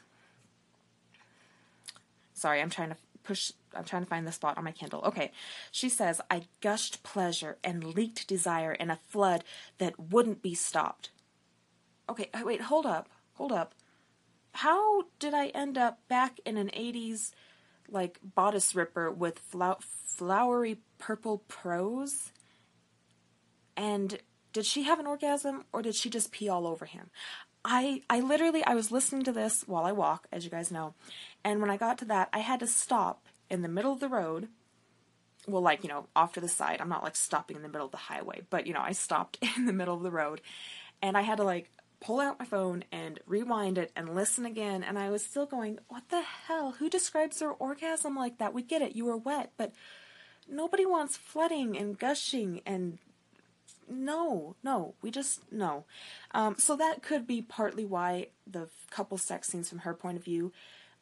[2.35, 5.03] sorry, I'm trying to push, I'm trying to find the spot on my Kindle.
[5.03, 5.33] Okay,
[5.71, 9.45] she says, I gushed pleasure and leaked desire in a flood
[9.79, 11.11] that wouldn't be stopped.
[12.09, 13.75] Okay, uh, wait, hold up, hold up.
[14.53, 17.33] How did I end up back in an 80s
[17.91, 22.33] like bodice ripper with flowery purple prose?
[23.77, 24.19] And
[24.53, 27.11] did she have an orgasm or did she just pee all over him?
[27.65, 30.95] I I literally I was listening to this while I walk, as you guys know,
[31.45, 34.09] and when I got to that, I had to stop in the middle of the
[34.09, 34.49] road.
[35.47, 36.81] Well, like, you know, off to the side.
[36.81, 39.39] I'm not like stopping in the middle of the highway, but you know, I stopped
[39.57, 40.41] in the middle of the road
[41.01, 44.85] and I had to like pull out my phone and rewind it and listen again
[44.85, 46.73] and I was still going, "What the hell?
[46.79, 48.55] Who describes their orgasm like that?
[48.55, 48.95] We get it.
[48.95, 49.73] You were wet, but
[50.49, 52.99] nobody wants flooding and gushing and
[53.91, 55.85] no, no, we just no.
[56.33, 60.25] Um, so that could be partly why the couple sex scenes from her point of
[60.25, 60.53] view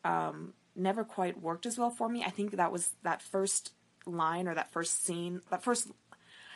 [0.05, 2.25] um, never quite worked as well for me.
[2.25, 3.73] I think that was that first
[4.07, 5.91] line or that first scene, that first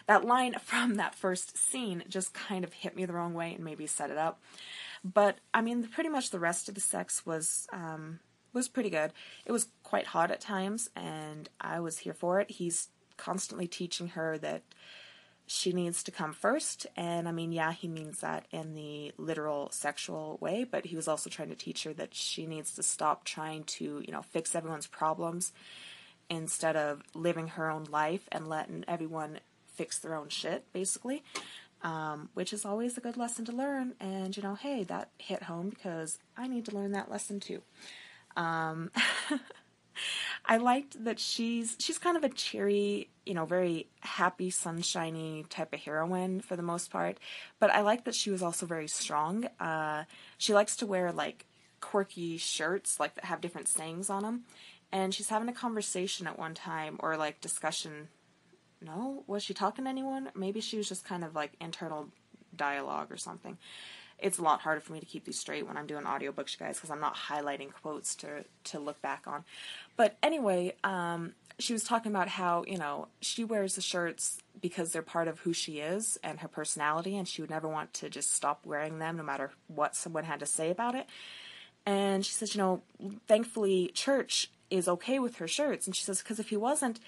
[0.06, 3.64] that line from that first scene just kind of hit me the wrong way and
[3.64, 4.40] maybe set it up.
[5.02, 8.20] But I mean, pretty much the rest of the sex was um,
[8.52, 9.12] was pretty good.
[9.44, 12.50] It was quite hot at times, and I was here for it.
[12.50, 14.62] He's constantly teaching her that
[15.52, 16.86] she needs to come first.
[16.96, 21.08] And I mean, yeah, he means that in the literal sexual way, but he was
[21.08, 24.54] also trying to teach her that she needs to stop trying to, you know, fix
[24.54, 25.50] everyone's problems
[26.28, 31.24] instead of living her own life and letting everyone fix their own shit, basically.
[31.82, 33.94] Um, which is always a good lesson to learn.
[33.98, 37.62] And, you know, hey, that hit home because I need to learn that lesson too.
[38.36, 38.92] Um,
[40.44, 45.72] I liked that she's she's kind of a cheery, you know, very happy, sunshiny type
[45.72, 47.18] of heroine for the most part.
[47.58, 49.46] But I like that she was also very strong.
[49.58, 50.04] Uh,
[50.38, 51.46] she likes to wear like
[51.80, 54.44] quirky shirts, like that have different sayings on them.
[54.92, 58.08] And she's having a conversation at one time, or like discussion.
[58.82, 60.30] No, was she talking to anyone?
[60.34, 62.08] Maybe she was just kind of like internal
[62.56, 63.58] dialogue or something
[64.22, 66.66] it's a lot harder for me to keep these straight when I'm doing audiobooks, you
[66.66, 69.44] guys, because I'm not highlighting quotes to to look back on.
[69.96, 74.92] But anyway, um, she was talking about how you know she wears the shirts because
[74.92, 78.10] they're part of who she is and her personality, and she would never want to
[78.10, 81.06] just stop wearing them, no matter what someone had to say about it.
[81.86, 82.82] And she says, you know,
[83.26, 87.00] thankfully, church is okay with her shirts, and she says because if he wasn't.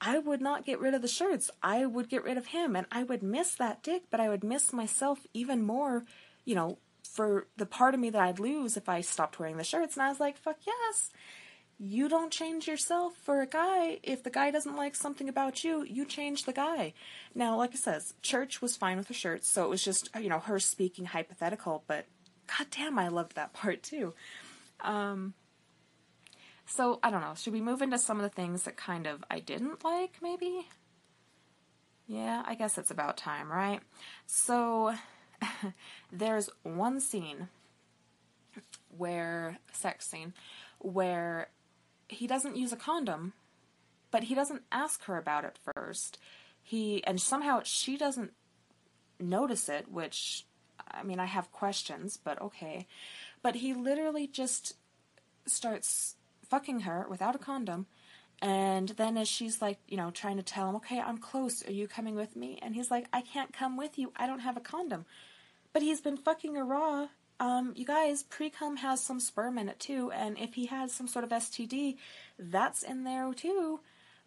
[0.00, 1.50] I would not get rid of the shirts.
[1.62, 4.44] I would get rid of him and I would miss that dick, but I would
[4.44, 6.04] miss myself even more
[6.44, 9.64] you know, for the part of me that I'd lose if I stopped wearing the
[9.64, 9.96] shirts.
[9.96, 11.10] And I was like, fuck yes.
[11.78, 13.98] You don't change yourself for a guy.
[14.02, 16.94] If the guy doesn't like something about you, you change the guy.
[17.34, 20.28] Now, like I says, church was fine with the shirts, so it was just, you
[20.28, 22.06] know, her speaking hypothetical, but
[22.46, 24.14] god damn, I loved that part too.
[24.80, 25.34] Um,
[26.66, 27.34] So, I don't know.
[27.36, 30.66] Should we move into some of the things that kind of I didn't like, maybe?
[32.06, 33.80] Yeah, I guess it's about time, right?
[34.26, 34.94] So,
[36.12, 37.48] there's one scene
[38.96, 40.32] where, sex scene,
[40.78, 41.48] where
[42.08, 43.32] he doesn't use a condom,
[44.10, 46.18] but he doesn't ask her about it first.
[46.62, 48.32] He, and somehow she doesn't
[49.18, 50.46] notice it, which,
[50.90, 52.86] I mean, I have questions, but okay.
[53.42, 54.76] But he literally just
[55.46, 56.16] starts
[56.48, 57.86] fucking her without a condom.
[58.40, 61.66] And then as she's like, you know, trying to tell him, okay, I'm close.
[61.66, 62.58] Are you coming with me?
[62.62, 64.12] And he's like, I can't come with you.
[64.16, 65.06] I don't have a condom.
[65.74, 67.08] But he's been fucking her raw.
[67.40, 70.10] Um, you guys, pre-cum has some sperm in it too.
[70.12, 71.96] And if he has some sort of STD,
[72.38, 73.80] that's in there too.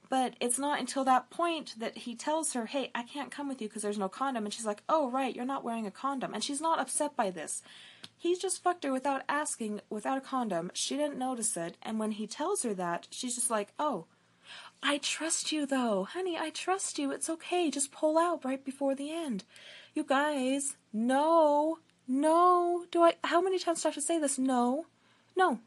[0.09, 3.61] But it's not until that point that he tells her, hey, I can't come with
[3.61, 4.45] you because there's no condom.
[4.45, 6.33] And she's like, oh, right, you're not wearing a condom.
[6.33, 7.61] And she's not upset by this.
[8.17, 10.71] He's just fucked her without asking, without a condom.
[10.73, 11.77] She didn't notice it.
[11.81, 14.05] And when he tells her that, she's just like, oh,
[14.81, 16.05] I trust you though.
[16.05, 17.11] Honey, I trust you.
[17.11, 17.69] It's okay.
[17.69, 19.43] Just pull out right before the end.
[19.97, 22.85] You guys, no, no.
[22.91, 24.37] Do I, how many times do I have to say this?
[24.37, 24.85] No,
[25.35, 25.57] no.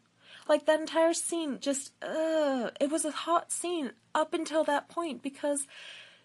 [0.48, 5.20] Like that entire scene, just, uh, it was a hot scene up until that point
[5.20, 5.66] because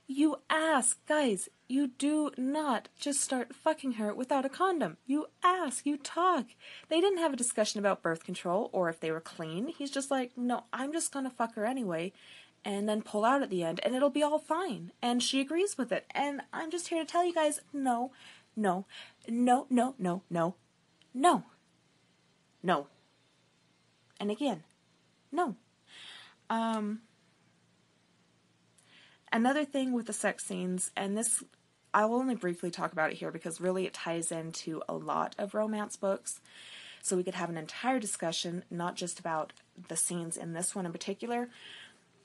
[0.06, 4.98] you ask, guys, you do not just start fucking her without a condom.
[5.08, 6.46] You ask, you talk.
[6.90, 9.70] They didn't have a discussion about birth control or if they were clean.
[9.70, 12.14] He's just like, no, I'm just gonna fuck her anyway
[12.66, 14.92] and then pull out at the end and it'll be all fine.
[15.02, 16.06] And she agrees with it.
[16.12, 18.12] And I'm just here to tell you guys no,
[18.56, 18.88] no,
[19.30, 20.56] no, no, no, no,
[21.14, 21.44] no,
[22.64, 22.88] no.
[24.20, 24.64] And again,
[25.32, 25.56] no.
[26.50, 27.02] Um,
[29.32, 31.44] another thing with the sex scenes, and this
[31.94, 35.36] I will only briefly talk about it here because really it ties into a lot
[35.38, 36.42] of romance books.
[37.02, 39.54] So we could have an entire discussion, not just about
[39.88, 41.50] the scenes in this one in particular,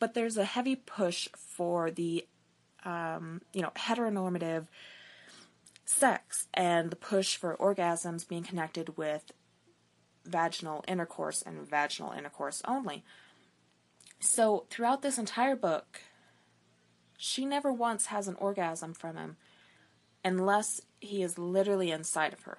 [0.00, 2.26] but there's a heavy push for the,
[2.84, 4.66] um, you know, heteronormative
[5.84, 9.30] sex and the push for orgasms being connected with
[10.24, 13.04] vaginal intercourse and vaginal intercourse only.
[14.18, 16.00] So, throughout this entire book,
[17.16, 19.36] she never once has an orgasm from him
[20.24, 22.58] unless he is literally inside of her.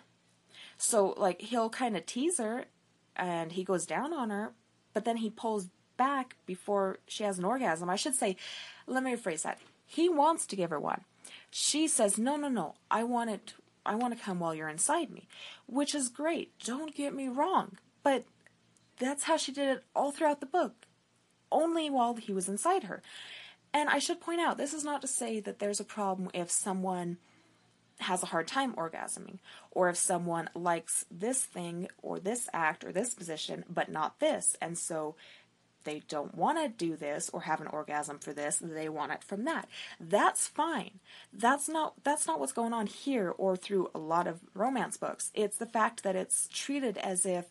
[0.78, 2.66] So, like, he'll kind of tease her
[3.16, 4.54] and he goes down on her,
[4.94, 5.70] but then he pulls
[6.02, 7.88] back before she has an orgasm.
[7.88, 8.36] I should say,
[8.88, 9.60] let me rephrase that.
[9.86, 11.02] He wants to give her one.
[11.52, 13.54] She says, no, no, no, I want it
[13.86, 15.28] I want to come while you're inside me,
[15.68, 16.52] which is great.
[16.60, 17.78] Don't get me wrong.
[18.04, 18.26] But
[19.00, 20.74] that's how she did it all throughout the book,
[21.52, 23.02] only while he was inside her.
[23.74, 26.52] And I should point out, this is not to say that there's a problem if
[26.52, 27.18] someone
[28.02, 29.40] has a hard time orgasming,
[29.72, 34.56] or if someone likes this thing, or this act, or this position, but not this.
[34.62, 35.16] And so
[35.84, 39.24] they don't want to do this or have an orgasm for this they want it
[39.24, 39.68] from that.
[40.00, 41.00] That's fine.
[41.34, 45.32] That's not that's not what's going on here or through a lot of romance books.
[45.34, 47.46] It's the fact that it's treated as if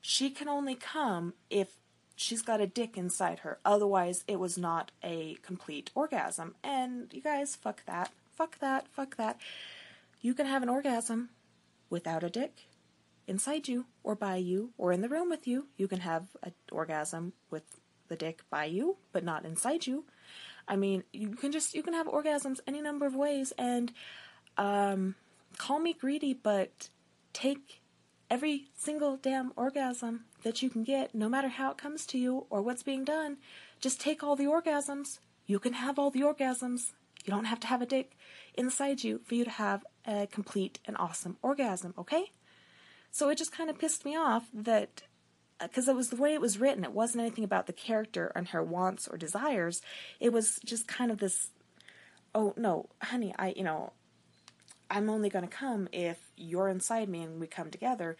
[0.00, 1.76] she can only come if
[2.16, 3.58] she's got a dick inside her.
[3.64, 6.54] Otherwise it was not a complete orgasm.
[6.62, 8.10] And you guys fuck that.
[8.36, 8.88] Fuck that.
[8.88, 9.38] Fuck that.
[10.20, 11.30] You can have an orgasm
[11.88, 12.69] without a dick
[13.26, 15.68] inside you or by you or in the room with you.
[15.76, 17.62] You can have an orgasm with
[18.08, 20.04] the dick by you, but not inside you.
[20.66, 23.92] I mean, you can just you can have orgasms any number of ways and
[24.56, 25.14] um
[25.58, 26.88] call me greedy, but
[27.32, 27.80] take
[28.30, 32.46] every single damn orgasm that you can get, no matter how it comes to you
[32.48, 33.36] or what's being done.
[33.80, 35.18] Just take all the orgasms.
[35.46, 36.92] You can have all the orgasms.
[37.24, 38.16] You don't have to have a dick
[38.54, 42.30] inside you for you to have a complete and awesome orgasm, okay?
[43.10, 45.02] So it just kind of pissed me off that
[45.60, 46.84] because uh, it was the way it was written.
[46.84, 49.82] It wasn't anything about the character and her wants or desires.
[50.18, 51.50] It was just kind of this,
[52.34, 53.92] oh no, honey, I you know,
[54.90, 58.16] I'm only going to come if you're inside me and we come together.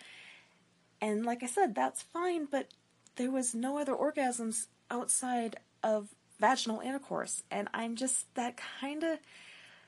[1.00, 2.68] And like I said, that's fine, but
[3.16, 9.18] there was no other orgasms outside of vaginal intercourse, and I'm just that kind of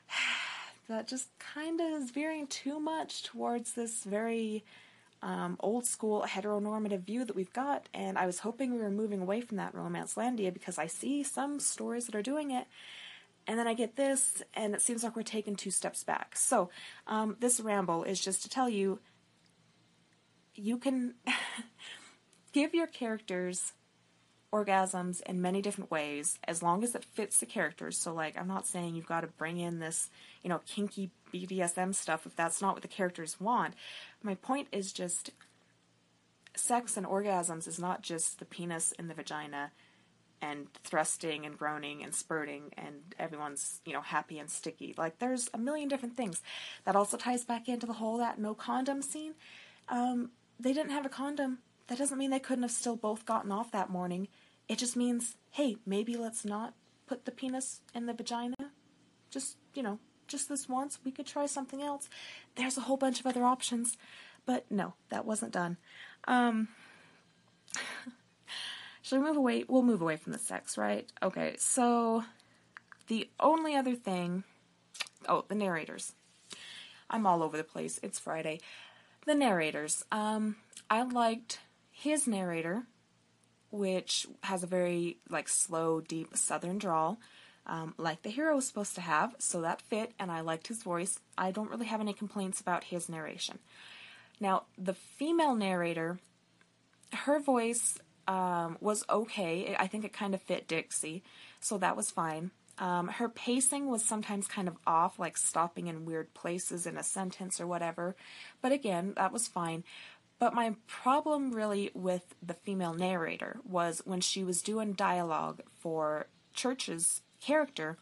[0.88, 4.64] that just kind of is veering too much towards this very
[5.22, 9.20] um, old school heteronormative view that we've got, and I was hoping we were moving
[9.20, 12.66] away from that Romancelandia because I see some stories that are doing it,
[13.46, 16.36] and then I get this, and it seems like we're taking two steps back.
[16.36, 16.70] So,
[17.06, 18.98] um, this ramble is just to tell you
[20.54, 21.14] you can
[22.52, 23.72] give your characters
[24.52, 27.96] orgasms in many different ways as long as it fits the characters.
[27.96, 30.10] So, like, I'm not saying you've got to bring in this,
[30.42, 33.74] you know, kinky BDSM stuff if that's not what the characters want.
[34.22, 35.30] My point is just
[36.54, 39.72] sex and orgasms is not just the penis in the vagina
[40.40, 44.94] and thrusting and groaning and spurting and everyone's you know happy and sticky.
[44.98, 46.42] Like there's a million different things.
[46.84, 49.34] That also ties back into the whole that no condom scene.
[49.88, 51.58] Um, they didn't have a condom.
[51.86, 54.28] That doesn't mean they couldn't have still both gotten off that morning.
[54.68, 56.74] It just means hey maybe let's not
[57.06, 58.56] put the penis in the vagina.
[59.30, 59.98] Just you know
[60.32, 62.08] just this once we could try something else
[62.56, 63.96] there's a whole bunch of other options
[64.44, 65.76] but no that wasn't done
[66.26, 66.68] um,
[69.02, 69.64] Should we move away?
[69.68, 71.10] We'll move away from the sex, right?
[71.22, 72.24] Okay, so
[73.08, 74.44] the only other thing.
[75.28, 76.12] Oh, the narrators.
[77.10, 77.98] I'm all over the place.
[78.02, 78.60] It's Friday.
[79.26, 80.04] The narrators.
[80.10, 80.56] Um,
[80.88, 81.58] I liked
[81.90, 82.84] his narrator,
[83.70, 87.18] which has a very like slow, deep Southern drawl,
[87.66, 89.34] um, like the hero was supposed to have.
[89.38, 91.18] So that fit, and I liked his voice.
[91.36, 93.58] I don't really have any complaints about his narration.
[94.40, 96.18] Now, the female narrator,
[97.12, 99.76] her voice um, was okay.
[99.78, 101.22] I think it kind of fit Dixie,
[101.60, 102.50] so that was fine.
[102.78, 107.02] Um, her pacing was sometimes kind of off, like stopping in weird places in a
[107.02, 108.16] sentence or whatever.
[108.60, 109.84] But again, that was fine.
[110.38, 116.26] But my problem really with the female narrator was when she was doing dialogue for
[116.52, 117.98] Church's character,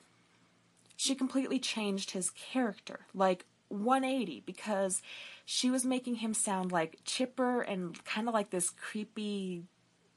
[0.96, 5.02] she completely changed his character, like 180, because
[5.44, 9.64] she was making him sound like chipper and kind of like this creepy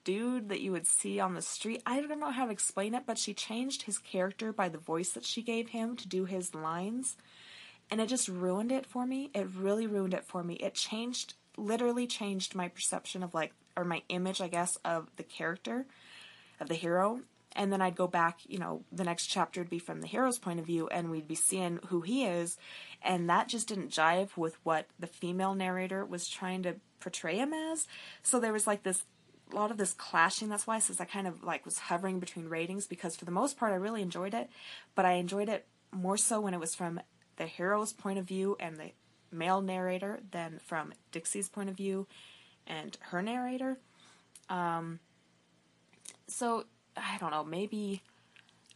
[0.04, 1.82] dude that you would see on the street.
[1.86, 5.12] I don't know how to explain it, but she changed his character by the voice
[5.12, 7.16] that she gave him to do his lines.
[7.90, 9.30] And it just ruined it for me.
[9.34, 10.56] It really ruined it for me.
[10.56, 15.24] It changed, literally changed my perception of like, or my image, I guess, of the
[15.24, 15.86] character,
[16.60, 17.22] of the hero.
[17.56, 20.40] And then I'd go back, you know, the next chapter would be from the hero's
[20.40, 22.58] point of view, and we'd be seeing who he is.
[23.02, 27.54] And that just didn't jive with what the female narrator was trying to portray him
[27.54, 27.86] as.
[28.24, 29.04] So there was like this
[29.52, 30.50] a lot of this clashing.
[30.50, 33.58] That's why says I kind of like was hovering between ratings because for the most
[33.58, 34.50] part I really enjoyed it,
[34.96, 37.00] but I enjoyed it more so when it was from
[37.38, 38.92] the hero's point of view and the
[39.32, 42.08] male narrator than from Dixie's point of view
[42.68, 43.78] and her narrator.
[44.50, 45.00] Um,
[46.28, 46.66] so
[46.96, 48.02] I don't know, maybe,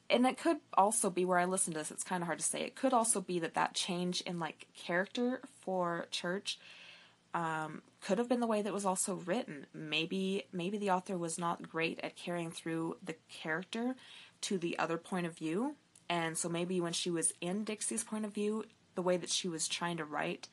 [0.10, 1.92] and it could also be where I listen to this.
[1.92, 2.62] It's kind of hard to say.
[2.62, 6.60] It could also be that that change in like character for Church
[7.34, 9.68] um, could have been the way that was also written.
[9.74, 13.96] Maybe maybe the author was not great at carrying through the character
[14.42, 15.76] to the other point of view,
[16.10, 18.66] and so maybe when she was in Dixie's point of view,
[18.96, 20.48] the way that she was trying to write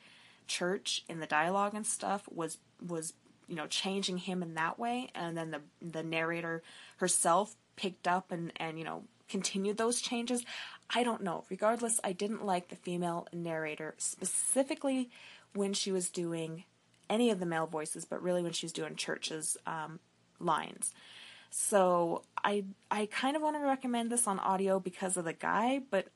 [0.46, 3.14] Church in the dialogue and stuff was was
[3.48, 6.62] you know changing him in that way, and then the the narrator
[6.98, 10.44] herself picked up and and you know continued those changes.
[10.90, 11.44] I don't know.
[11.50, 15.10] Regardless, I didn't like the female narrator specifically
[15.54, 16.64] when she was doing
[17.08, 20.00] any of the male voices, but really when she was doing Church's um,
[20.38, 20.92] lines.
[21.50, 25.80] So I I kind of want to recommend this on audio because of the guy,
[25.90, 26.08] but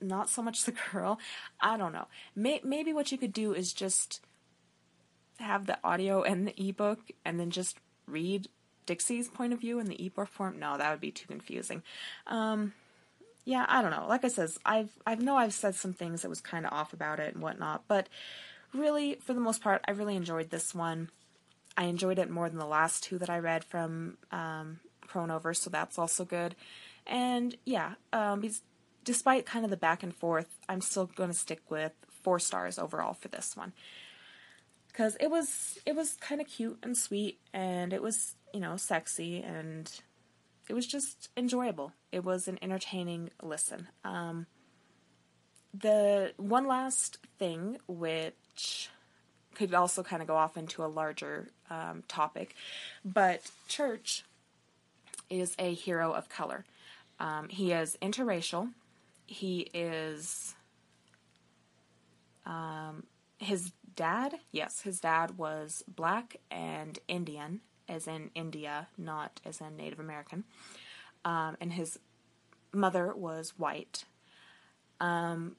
[0.00, 1.18] not so much the girl.
[1.60, 2.08] I don't know.
[2.36, 4.20] May, maybe what you could do is just
[5.42, 7.76] have the audio and the ebook, and then just
[8.06, 8.48] read
[8.86, 10.58] Dixie's point of view in the ebook form.
[10.58, 11.82] No, that would be too confusing.
[12.26, 12.72] Um,
[13.44, 14.06] yeah, I don't know.
[14.08, 16.92] Like I says, I've I know I've said some things that was kind of off
[16.92, 18.08] about it and whatnot, but
[18.72, 21.10] really, for the most part, I really enjoyed this one.
[21.76, 24.80] I enjoyed it more than the last two that I read from um,
[25.12, 26.54] so that's also good.
[27.06, 28.42] And yeah, um,
[29.04, 32.78] despite kind of the back and forth, I'm still going to stick with four stars
[32.78, 33.72] overall for this one
[34.92, 38.76] because it was it was kind of cute and sweet, and it was you know
[38.76, 39.90] sexy, and
[40.68, 41.92] it was just enjoyable.
[42.10, 43.88] It was an entertaining listen.
[44.04, 44.46] Um,
[45.72, 48.90] the one last thing, which
[49.54, 52.54] could also kind of go off into a larger um, topic,
[53.04, 54.24] but Church
[55.30, 56.64] is a hero of color.
[57.18, 58.70] Um, he is interracial.
[59.26, 60.54] He is.
[62.44, 63.04] Um,
[63.38, 69.76] his dad, yes, his dad was black and Indian, as in India, not as in
[69.76, 70.44] Native American.
[71.24, 71.98] Um, and his
[72.72, 74.04] mother was white.
[75.00, 75.56] Um,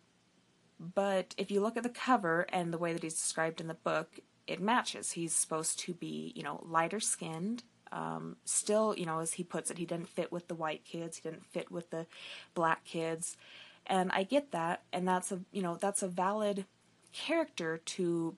[0.80, 3.74] but if you look at the cover and the way that he's described in the
[3.74, 5.12] book, it matches.
[5.12, 7.64] He's supposed to be, you know, lighter skinned.
[7.92, 11.18] Um, still, you know, as he puts it, he didn't fit with the white kids.
[11.18, 12.08] He didn't fit with the
[12.56, 13.38] black kids,
[13.86, 16.66] and I get that, and that's a, you know, that's a valid
[17.14, 18.36] character to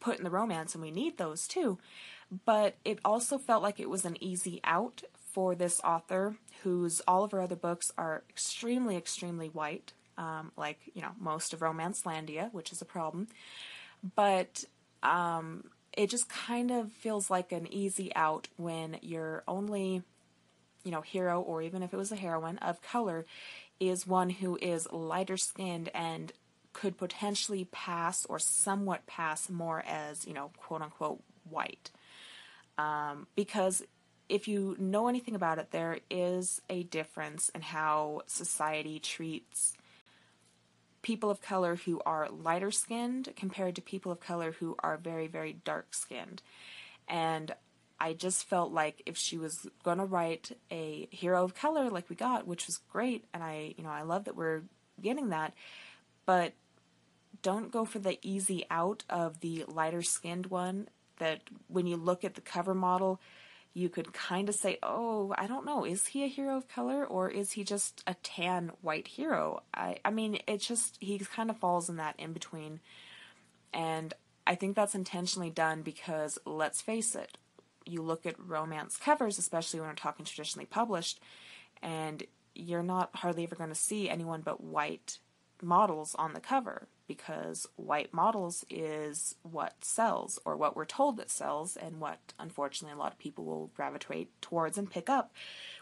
[0.00, 1.78] put in the romance, and we need those too.
[2.44, 5.02] But it also felt like it was an easy out
[5.32, 10.78] for this author, whose all of her other books are extremely, extremely white um, like
[10.94, 13.28] you know most of Romancelandia, which is a problem.
[14.14, 14.64] But
[15.02, 15.64] um,
[15.96, 20.02] it just kind of feels like an easy out when your only,
[20.84, 23.24] you know, hero, or even if it was a heroine of color,
[23.80, 26.32] is one who is lighter skinned and
[26.74, 31.90] could potentially pass or somewhat pass more as, you know, quote unquote white.
[32.76, 33.82] Um, because
[34.28, 39.74] if you know anything about it, there is a difference in how society treats
[41.02, 45.26] people of color who are lighter skinned compared to people of color who are very,
[45.26, 46.42] very dark skinned.
[47.06, 47.54] And
[48.00, 52.08] I just felt like if she was going to write a hero of color like
[52.08, 54.62] we got, which was great, and I, you know, I love that we're
[55.00, 55.52] getting that,
[56.26, 56.54] but
[57.44, 60.88] don't go for the easy out of the lighter skinned one
[61.18, 63.20] that when you look at the cover model,
[63.74, 67.04] you could kind of say, oh, I don't know, is he a hero of color
[67.04, 69.62] or is he just a tan white hero?
[69.74, 72.80] I, I mean, it's just, he kind of falls in that in between.
[73.74, 74.14] And
[74.46, 77.36] I think that's intentionally done because, let's face it,
[77.84, 81.20] you look at romance covers, especially when we're talking traditionally published,
[81.82, 82.22] and
[82.54, 85.18] you're not hardly ever going to see anyone but white
[85.60, 91.30] models on the cover because white models is what sells or what we're told that
[91.30, 95.32] sells and what unfortunately a lot of people will gravitate towards and pick up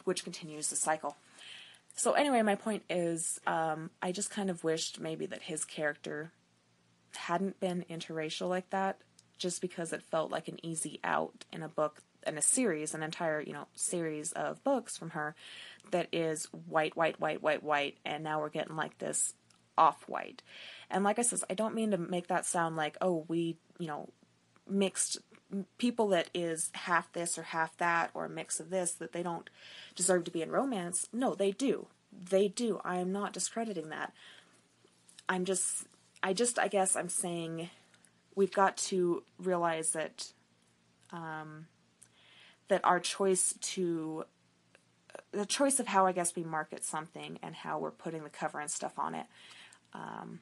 [0.04, 1.16] which continues the cycle.
[1.94, 6.32] So anyway my point is um, i just kind of wished maybe that his character
[7.14, 8.98] hadn't been interracial like that
[9.38, 13.02] just because it felt like an easy out in a book in a series an
[13.02, 15.34] entire you know series of books from her
[15.90, 19.34] that is white white white white white and now we're getting like this
[19.76, 20.42] off white.
[20.90, 23.86] And like I says, I don't mean to make that sound like, oh, we, you
[23.86, 24.10] know,
[24.68, 25.18] mixed
[25.78, 29.22] people that is half this or half that or a mix of this that they
[29.22, 29.50] don't
[29.94, 31.08] deserve to be in romance.
[31.12, 31.88] No, they do.
[32.12, 32.80] They do.
[32.84, 34.12] I am not discrediting that.
[35.28, 35.86] I'm just
[36.22, 37.70] I just I guess I'm saying
[38.34, 40.32] we've got to realize that
[41.10, 41.66] um,
[42.68, 44.24] that our choice to
[45.30, 48.60] the choice of how I guess we market something and how we're putting the cover
[48.60, 49.26] and stuff on it
[49.92, 50.40] um,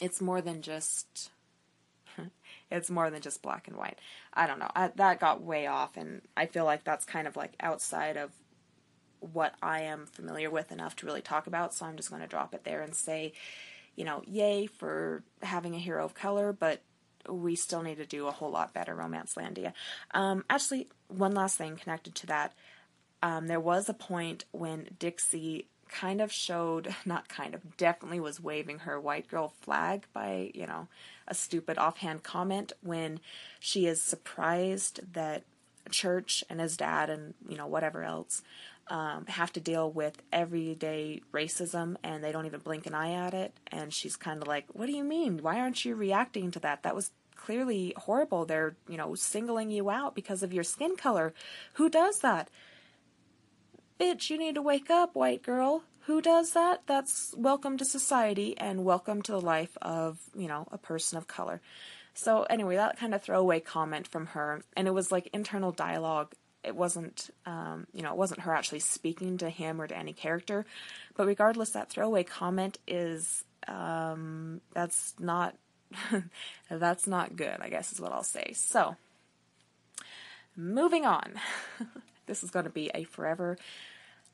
[0.00, 1.30] it's more than just
[2.70, 3.98] it's more than just black and white.
[4.32, 4.70] I don't know.
[4.74, 8.30] I, that got way off, and I feel like that's kind of like outside of
[9.20, 11.74] what I am familiar with enough to really talk about.
[11.74, 13.32] So I'm just going to drop it there and say,
[13.96, 16.82] you know, yay for having a hero of color, but
[17.28, 19.72] we still need to do a whole lot better, Romancelandia.
[20.12, 22.54] Um, actually, one last thing connected to that.
[23.22, 28.40] Um, there was a point when Dixie kind of showed, not kind of, definitely was
[28.40, 30.88] waving her white girl flag by, you know,
[31.26, 33.20] a stupid offhand comment when
[33.60, 35.44] she is surprised that
[35.90, 38.42] Church and his dad and, you know, whatever else
[38.90, 43.34] um, have to deal with everyday racism and they don't even blink an eye at
[43.34, 43.52] it.
[43.68, 45.38] And she's kind of like, What do you mean?
[45.42, 46.82] Why aren't you reacting to that?
[46.82, 48.44] That was clearly horrible.
[48.44, 51.32] They're, you know, singling you out because of your skin color.
[51.74, 52.50] Who does that?
[53.98, 55.82] Bitch, you need to wake up, white girl.
[56.06, 56.82] Who does that?
[56.86, 61.26] That's welcome to society and welcome to the life of, you know, a person of
[61.26, 61.60] color.
[62.14, 66.32] So, anyway, that kind of throwaway comment from her, and it was like internal dialogue.
[66.62, 70.12] It wasn't, um, you know, it wasn't her actually speaking to him or to any
[70.12, 70.64] character.
[71.16, 75.56] But regardless, that throwaway comment is, um, that's not,
[76.70, 78.52] that's not good, I guess is what I'll say.
[78.54, 78.94] So,
[80.56, 81.34] moving on.
[82.28, 83.58] this is going to be a forever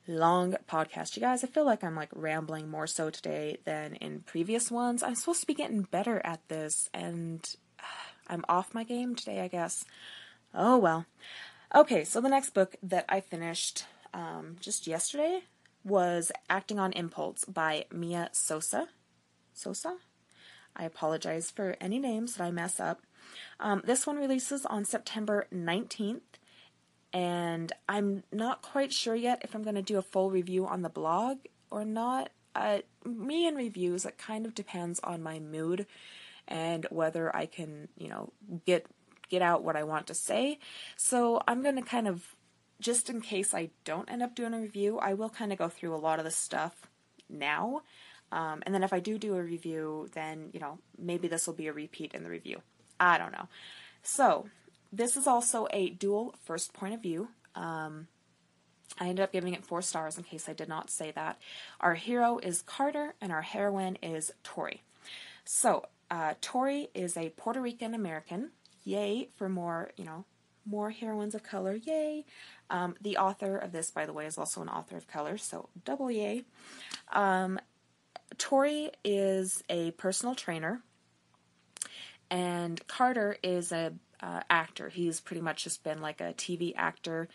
[0.07, 1.15] long podcast.
[1.15, 5.01] You guys, I feel like I'm like rambling more so today than in previous ones.
[5.01, 7.43] I'm supposed to be getting better at this, and
[8.27, 9.85] I'm off my game today, I guess.
[10.53, 11.05] Oh well.
[11.73, 15.41] Okay, so the next book that I finished um, just yesterday
[15.83, 18.87] was Acting on Impulse by Mia Sosa.
[19.53, 19.97] Sosa?
[20.75, 23.01] I apologize for any names that I mess up.
[23.59, 26.21] Um, this one releases on September 19th
[27.15, 30.81] and I'm not quite sure yet if I'm going to do a full review on
[30.81, 31.37] the blog
[31.71, 32.29] or not.
[32.53, 35.85] Uh, me and reviews, it kind of depends on my mood
[36.45, 38.33] and whether I can, you know,
[38.65, 38.85] get
[39.29, 40.59] get out what I want to say.
[40.97, 42.35] So I'm going to kind of,
[42.81, 45.69] just in case I don't end up doing a review, I will kind of go
[45.69, 46.85] through a lot of the stuff
[47.29, 47.81] now.
[48.33, 51.53] Um, and then if I do do a review, then, you know, maybe this will
[51.53, 52.61] be a repeat in the review.
[52.99, 53.47] I don't know.
[54.03, 54.47] So,
[54.91, 57.29] this is also a dual first point of view.
[57.55, 58.07] Um,
[58.99, 61.39] I ended up giving it four stars in case I did not say that.
[61.79, 64.83] Our hero is Carter, and our heroine is Tori.
[65.43, 68.51] So, uh, Tori is a Puerto Rican American.
[68.83, 70.25] Yay for more, you know,
[70.65, 71.75] more heroines of color.
[71.75, 72.25] Yay.
[72.69, 75.69] Um, the author of this, by the way, is also an author of color, so
[75.83, 76.43] double yay.
[77.11, 77.59] Um,
[78.37, 80.81] Tori is a personal trainer
[82.31, 83.93] And Carter is a
[84.25, 84.89] uh, actor.
[84.89, 87.27] He's pretty much just been like a TV actor,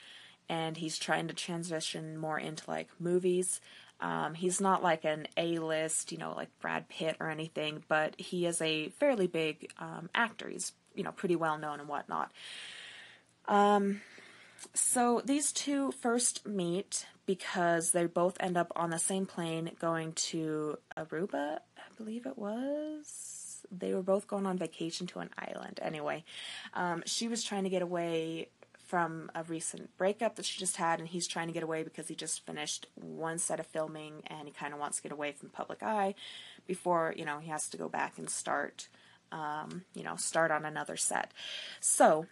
[0.48, 3.60] and he's trying to transition more into like movies.
[4.00, 8.46] Um, he's not like an A-list, you know, like Brad Pitt or anything, but he
[8.46, 10.48] is a fairly big um, actor.
[10.48, 12.32] He's you know pretty well known and whatnot.
[13.46, 14.00] Um,
[14.74, 20.12] so these two first meet because they both end up on the same plane going
[20.12, 23.39] to Aruba, I believe it was.
[23.70, 25.78] They were both going on vacation to an island.
[25.82, 26.24] Anyway,
[26.74, 28.48] um, she was trying to get away
[28.90, 32.08] from a recent breakup that she just had, and he's trying to get away because
[32.08, 35.30] he just finished one set of filming and he kind of wants to get away
[35.30, 36.12] from public eye
[36.66, 38.88] before you know he has to go back and start,
[39.30, 41.32] um, you know, start on another set.
[41.78, 42.26] So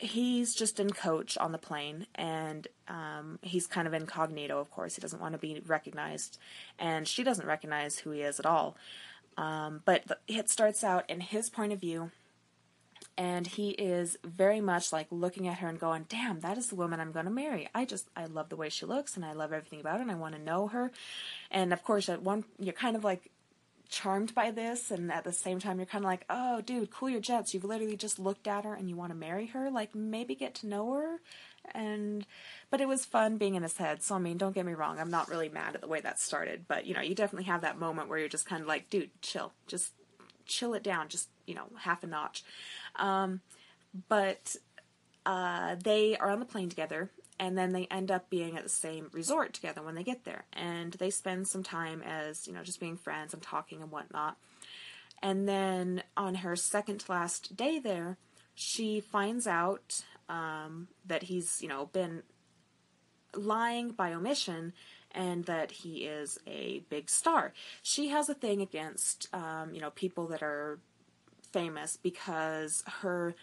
[0.00, 4.94] he's just in coach on the plane and um, he's kind of incognito of course
[4.94, 6.38] he doesn't want to be recognized
[6.78, 8.76] and she doesn't recognize who he is at all
[9.36, 12.10] um, but the, it starts out in his point of view
[13.16, 16.74] and he is very much like looking at her and going damn that is the
[16.74, 17.68] woman i'm going to marry.
[17.74, 20.10] I just i love the way she looks and i love everything about her and
[20.10, 20.90] i want to know her.
[21.50, 23.30] And of course at one you're kind of like
[23.90, 27.10] charmed by this and at the same time you're kind of like oh dude cool
[27.10, 27.52] your jets.
[27.52, 29.70] You've literally just looked at her and you want to marry her.
[29.70, 31.16] Like maybe get to know her.
[31.74, 32.26] And
[32.70, 34.02] but it was fun being in his head.
[34.02, 36.18] So i mean don't get me wrong i'm not really mad at the way that
[36.20, 38.90] started but you know you definitely have that moment where you're just kind of like
[38.90, 39.52] dude chill.
[39.66, 39.92] Just
[40.46, 41.08] chill it down.
[41.08, 42.44] Just you know half a notch.
[42.96, 43.40] Um,
[44.08, 44.56] but
[45.26, 47.10] uh, they are on the plane together
[47.40, 50.44] and then they end up being at the same resort together when they get there.
[50.52, 54.36] And they spend some time as you know just being friends and talking and whatnot.
[55.22, 58.18] And then on her second to last day there
[58.54, 62.22] she finds out um, that he's you know been
[63.34, 64.74] lying by omission
[65.12, 67.54] and that he is a big star.
[67.82, 70.78] She has a thing against um, you know people that are
[71.52, 73.34] famous because her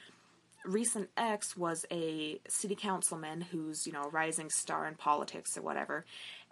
[0.66, 5.62] recent ex was a city councilman who's, you know, a rising star in politics or
[5.62, 6.06] whatever.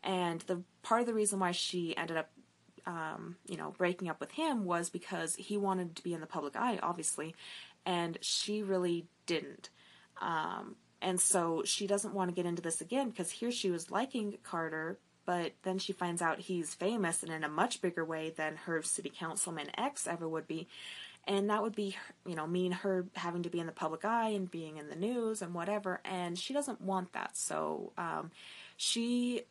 [0.03, 2.29] And the part of the reason why she ended up
[2.85, 6.27] um, you know, breaking up with him was because he wanted to be in the
[6.27, 7.35] public eye, obviously,
[7.85, 9.69] and she really didn't.
[10.21, 13.91] Um, and so she doesn't want to get into this again because here she was
[13.91, 18.33] liking Carter, but then she finds out he's famous and in a much bigger way
[18.35, 20.67] than her city councilman ex ever would be
[21.27, 21.95] and that would be
[22.25, 24.95] you know mean her having to be in the public eye and being in the
[24.95, 26.01] news and whatever.
[26.05, 27.35] And she doesn't want that.
[27.35, 28.31] So um,
[28.77, 29.43] she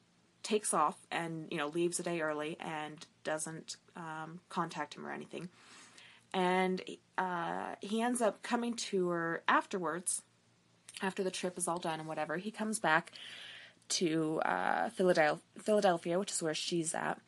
[0.42, 5.12] takes off and you know leaves a day early and doesn't um, contact him or
[5.12, 5.48] anything.
[6.32, 6.82] And
[7.16, 10.22] uh, he ends up coming to her afterwards
[11.00, 12.36] after the trip is all done and whatever.
[12.36, 13.12] He comes back
[13.88, 17.20] to uh, Philadelphia, Philadelphia, which is where she's at,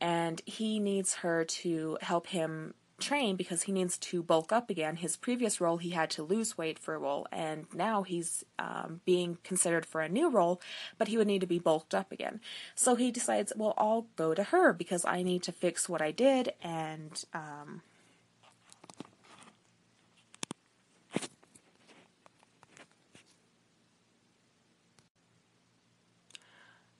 [0.00, 4.96] and he needs her to help him train because he needs to bulk up again.
[4.96, 9.00] His previous role, he had to lose weight for a role, and now he's um,
[9.04, 10.60] being considered for a new role,
[10.98, 12.40] but he would need to be bulked up again.
[12.74, 16.12] So he decides, well, I'll go to her because I need to fix what I
[16.12, 17.82] did, and um,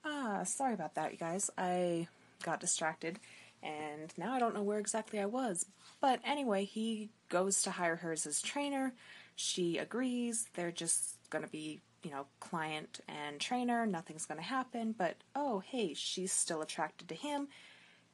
[0.02, 1.50] Ah, sorry about that, you guys.
[1.58, 2.08] I
[2.42, 3.18] got distracted
[3.62, 5.66] and now I don't know where exactly I was.
[6.00, 8.94] But anyway, he goes to hire her as his trainer.
[9.36, 10.46] She agrees.
[10.54, 13.86] They're just going to be, you know, client and trainer.
[13.86, 14.94] Nothing's going to happen.
[14.96, 17.48] But oh, hey, she's still attracted to him.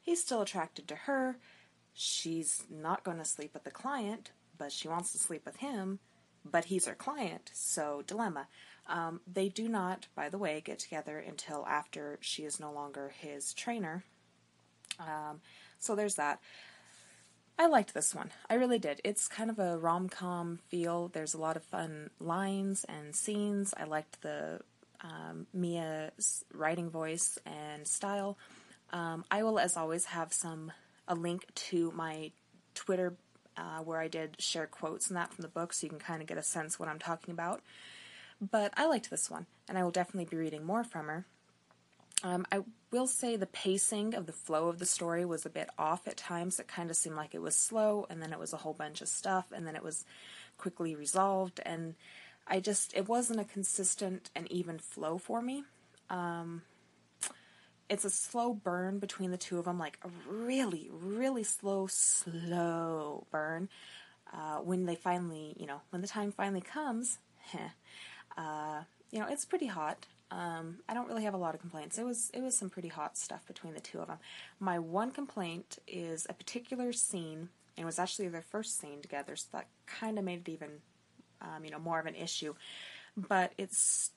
[0.01, 1.39] He's still attracted to her.
[1.95, 5.99] She's not going to sleep with the client, but she wants to sleep with him.
[6.45, 8.47] But he's her client, so dilemma.
[8.89, 13.13] Um, they do not, by the way, get together until after she is no longer
[13.19, 14.05] his trainer
[14.99, 15.41] um,
[15.79, 16.41] so there's that.
[17.59, 18.31] I liked this one.
[18.51, 19.01] I really did.
[19.03, 21.09] It's kind of a rom com feel.
[21.09, 23.73] There's a lot of fun lines and scenes.
[23.77, 24.61] I liked the
[25.01, 28.37] um, Mia's writing voice and style.
[28.93, 30.73] Um, I will, as always, have some
[31.09, 32.33] a link to my
[32.75, 33.17] Twitter
[33.57, 36.21] uh, where I did share quotes and that from the book, so you can kind
[36.21, 37.63] of get a sense what I'm talking about.
[38.39, 41.25] But I liked this one, and I will definitely be reading more from her.
[42.23, 42.61] Um, I
[42.91, 46.17] will say the pacing of the flow of the story was a bit off at
[46.17, 46.59] times.
[46.59, 49.01] It kind of seemed like it was slow, and then it was a whole bunch
[49.03, 50.05] of stuff, and then it was
[50.57, 51.95] quickly resolved, and
[52.47, 55.65] I just it wasn't a consistent and even flow for me.
[56.09, 56.63] Um,
[57.89, 63.27] it's a slow burn between the two of them, like a really, really slow, slow
[63.31, 63.69] burn.
[64.33, 67.19] Uh, when they finally, you know, when the time finally comes,
[68.37, 68.81] uh,
[69.13, 70.07] you know, it's pretty hot.
[70.31, 71.99] Um, I don't really have a lot of complaints.
[71.99, 74.19] It was it was some pretty hot stuff between the two of them.
[74.59, 79.37] My one complaint is a particular scene And it was actually their first scene together,
[79.37, 80.71] so that kind of made it even,
[81.43, 82.55] um, you know, more of an issue.
[83.17, 84.11] But it's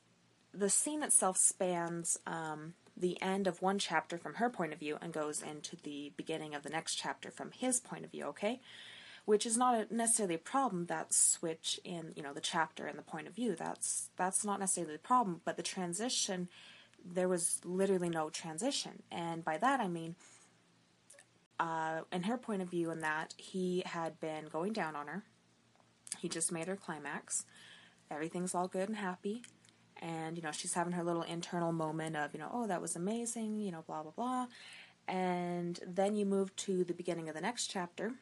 [0.54, 4.98] the scene itself spans um, the end of one chapter from her point of view
[5.02, 8.26] and goes into the beginning of the next chapter from his point of view.
[8.26, 8.62] Okay,
[9.30, 10.88] which is not necessarily a problem.
[10.88, 13.56] That switch in you know the chapter and the point of view.
[13.56, 16.50] That's that's not necessarily the problem, but the transition.
[17.06, 20.16] There was literally no transition, and by that I mean
[21.60, 25.24] uh, in her point of view, in that he had been going down on her.
[26.18, 27.46] He just made her climax.
[28.10, 29.44] Everything's all good and happy.
[30.02, 32.96] And, you know, she's having her little internal moment of, you know, oh, that was
[32.96, 34.48] amazing, you know, blah, blah, blah.
[35.08, 38.14] And then you move to the beginning of the next chapter,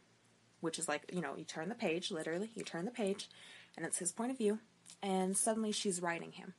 [0.61, 3.29] which is like, you know, you turn the page, literally, you turn the page,
[3.75, 4.59] and it's his point of view.
[5.01, 6.53] And suddenly she's writing him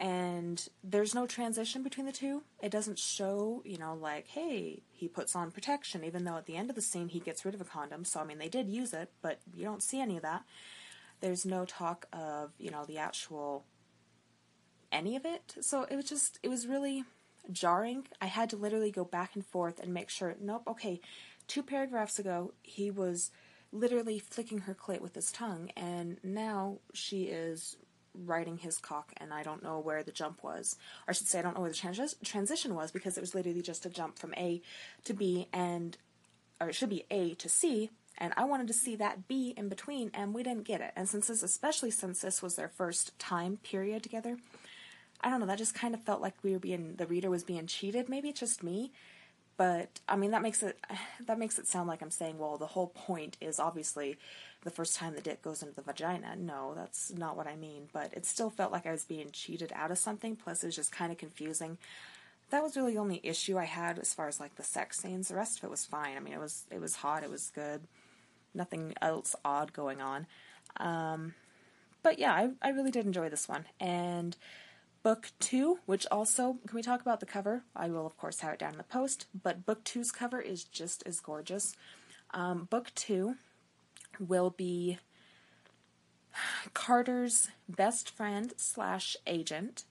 [0.00, 2.42] and there's no transition between the two.
[2.62, 6.56] It doesn't show, you know, like, hey, he puts on protection, even though at the
[6.56, 8.04] end of the scene he gets rid of a condom.
[8.04, 10.44] So, I mean, they did use it, but you don't see any of that.
[11.20, 13.64] There's no talk of, you know, the actual
[14.92, 15.56] any of it.
[15.60, 17.02] So it was just, it was really
[17.50, 18.06] jarring.
[18.20, 21.00] I had to literally go back and forth and make sure, nope, okay,
[21.48, 23.30] two paragraphs ago, he was
[23.72, 27.76] literally flicking her clit with his tongue, and now she is
[28.14, 30.76] riding his cock, and I don't know where the jump was.
[31.06, 33.34] Or I should say, I don't know where the trans- transition was because it was
[33.34, 34.62] literally just a jump from A
[35.04, 35.96] to B, and
[36.60, 39.68] or it should be A to C, and I wanted to see that B in
[39.68, 40.92] between, and we didn't get it.
[40.96, 44.38] And since this, especially since this was their first time period together,
[45.20, 45.46] I don't know.
[45.46, 48.08] That just kind of felt like we were being the reader was being cheated.
[48.08, 48.92] Maybe it's just me,
[49.58, 50.80] but I mean that makes it
[51.26, 54.16] that makes it sound like I'm saying, well, the whole point is obviously
[54.64, 56.34] the first time the dick goes into the vagina.
[56.36, 57.88] No, that's not what I mean.
[57.92, 60.36] But it still felt like I was being cheated out of something.
[60.36, 61.76] Plus, it was just kind of confusing.
[62.50, 65.28] That was really the only issue I had as far as like the sex scenes.
[65.28, 66.16] The rest of it was fine.
[66.16, 67.24] I mean, it was it was hot.
[67.24, 67.82] It was good.
[68.54, 70.26] Nothing else odd going on.
[70.78, 71.34] Um,
[72.02, 73.66] but yeah, I I really did enjoy this one.
[73.80, 74.36] And
[75.02, 77.62] book two, which also can we talk about the cover?
[77.74, 79.26] I will of course have it down in the post.
[79.42, 81.74] But book two's cover is just as gorgeous.
[82.32, 83.36] Um, book two
[84.18, 84.98] will be
[86.74, 89.84] Carter's best friend slash agent,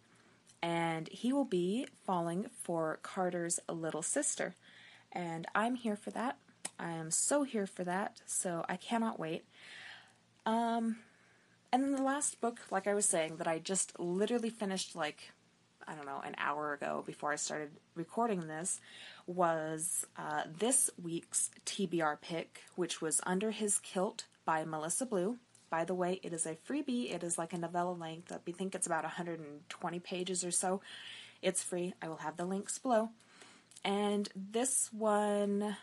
[0.61, 4.55] and he will be falling for Carter's little sister.
[5.11, 6.37] And I'm here for that.
[6.79, 9.45] I am so here for that, so I cannot wait.
[10.45, 10.97] Um,
[11.71, 15.31] and then the last book, like I was saying, that I just literally finished like,
[15.87, 18.79] I don't know, an hour ago before I started recording this,
[19.25, 25.37] was uh, this week's TBR pick, which was Under His Kilt by Melissa Blue.
[25.69, 27.13] By the way, it is a freebie.
[27.13, 28.31] It is like a novella length.
[28.31, 30.81] I think it's about 120 pages or so.
[31.41, 31.93] It's free.
[32.01, 33.09] I will have the links below.
[33.83, 35.75] And this one,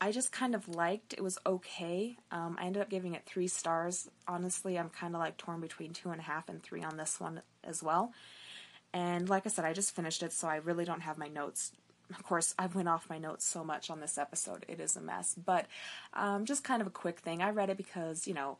[0.00, 1.14] I just kind of liked.
[1.14, 2.16] It was okay.
[2.30, 4.08] Um, I ended up giving it three stars.
[4.28, 7.18] Honestly, I'm kind of like torn between two and a half and three on this
[7.18, 8.12] one as well.
[8.92, 11.72] And like I said, I just finished it, so I really don't have my notes
[12.10, 14.64] of course, I went off my notes so much on this episode.
[14.68, 15.34] It is a mess.
[15.34, 15.66] But
[16.12, 17.42] um, just kind of a quick thing.
[17.42, 18.58] I read it because, you know,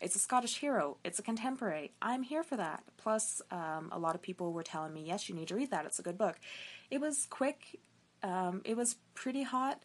[0.00, 0.98] it's a Scottish hero.
[1.04, 1.92] It's a contemporary.
[2.00, 2.84] I'm here for that.
[2.96, 5.86] Plus, um, a lot of people were telling me, yes, you need to read that.
[5.86, 6.38] It's a good book.
[6.90, 7.80] It was quick.
[8.22, 9.82] Um, it was pretty hot.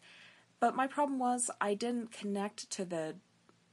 [0.62, 3.16] But my problem was I didn't connect to the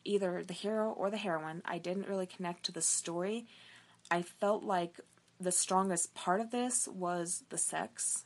[0.03, 1.61] either the hero or the heroine.
[1.63, 3.45] I didn't really connect to the story.
[4.09, 4.99] I felt like
[5.39, 8.25] the strongest part of this was the sex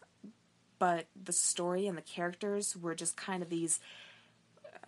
[0.80, 3.82] but the story and the characters were just kind of these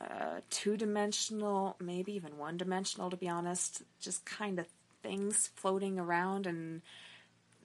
[0.01, 4.67] uh, two dimensional, maybe even one dimensional, to be honest, just kind of
[5.03, 6.81] things floating around, and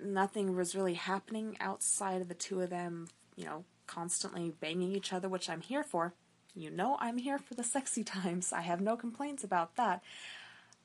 [0.00, 5.12] nothing was really happening outside of the two of them, you know, constantly banging each
[5.12, 6.14] other, which I'm here for.
[6.54, 8.52] You know, I'm here for the sexy times.
[8.52, 10.02] I have no complaints about that.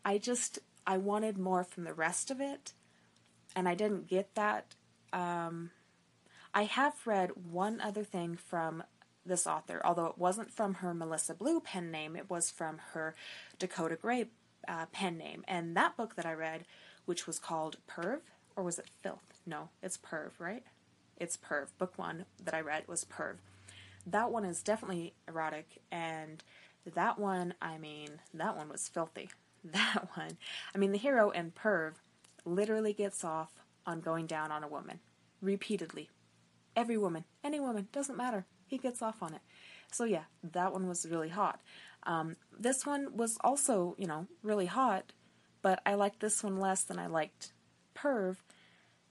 [0.03, 2.73] I just, I wanted more from the rest of it,
[3.55, 4.75] and I didn't get that.
[5.13, 5.71] Um,
[6.53, 8.83] I have read one other thing from
[9.25, 13.15] this author, although it wasn't from her Melissa Blue pen name, it was from her
[13.57, 14.27] Dakota Gray
[14.67, 15.43] uh, pen name.
[15.47, 16.65] And that book that I read,
[17.05, 18.19] which was called Perv,
[18.55, 19.41] or was it Filth?
[19.45, 20.63] No, it's Perv, right?
[21.17, 21.67] It's Perv.
[21.77, 23.37] Book one that I read was Perv.
[24.05, 26.43] That one is definitely erotic, and
[26.93, 29.29] that one, I mean, that one was filthy.
[29.73, 30.37] That one,
[30.75, 31.93] I mean, the hero in Perv
[32.45, 34.99] literally gets off on going down on a woman
[35.41, 36.09] repeatedly,
[36.75, 38.45] Every woman, any woman, doesn't matter.
[38.67, 39.41] He gets off on it.
[39.91, 41.61] So yeah, that one was really hot.
[42.03, 45.13] Um, this one was also, you know, really hot,
[45.61, 47.53] but I liked this one less than I liked
[47.95, 48.37] Perv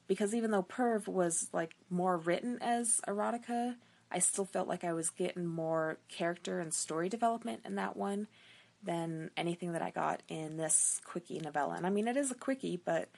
[0.07, 3.76] because even though Perv was like more written as erotica,
[4.11, 8.28] I still felt like I was getting more character and story development in that one
[8.82, 11.74] than anything that I got in this quickie novella.
[11.74, 13.09] And I mean, it is a quickie, but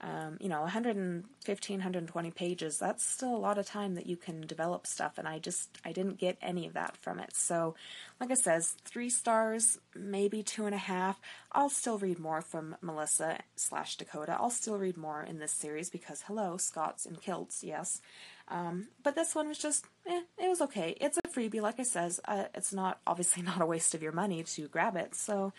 [0.00, 4.42] um, you know, 115, 120 pages, that's still a lot of time that you can
[4.42, 5.18] develop stuff.
[5.18, 7.34] And I just, I didn't get any of that from it.
[7.34, 7.74] So,
[8.20, 11.20] like I says, three stars, maybe two and a half.
[11.50, 14.36] I'll still read more from Melissa slash Dakota.
[14.38, 18.00] I'll still read more in this series because, hello, Scots and kilts, yes.
[18.46, 20.96] Um, but this one was just, eh, it was okay.
[21.00, 22.20] It's a freebie, like I says.
[22.24, 25.16] Uh, it's not, obviously not a waste of your money to grab it.
[25.16, 25.52] So,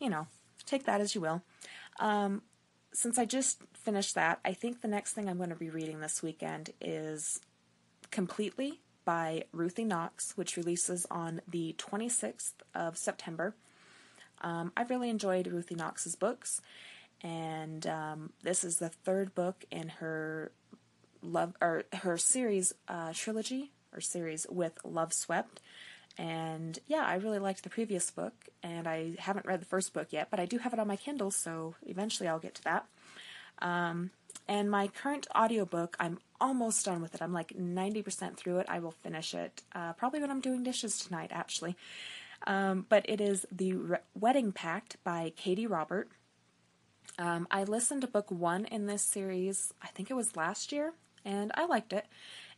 [0.00, 0.26] you know,
[0.66, 1.42] take that as you will.
[2.00, 2.42] Um,
[2.94, 6.00] since I just finished that, I think the next thing I'm going to be reading
[6.00, 7.40] this weekend is
[8.10, 13.54] Completely by Ruthie Knox, which releases on the 26th of September.
[14.40, 16.60] Um, I've really enjoyed Ruthie Knox's books,
[17.20, 20.52] and um, this is the third book in her
[21.20, 25.58] love or her series uh, trilogy or series with Loveswept.
[26.16, 30.08] And yeah, I really liked the previous book, and I haven't read the first book
[30.10, 32.86] yet, but I do have it on my Kindle, so eventually I'll get to that.
[33.60, 34.10] Um,
[34.46, 37.22] and my current audiobook, I'm almost done with it.
[37.22, 38.66] I'm like 90% through it.
[38.68, 41.76] I will finish it uh, probably when I'm doing dishes tonight, actually.
[42.46, 46.10] Um, but it is The Re- Wedding Pact by Katee Robert.
[47.18, 50.92] Um, I listened to book one in this series, I think it was last year,
[51.24, 52.06] and I liked it.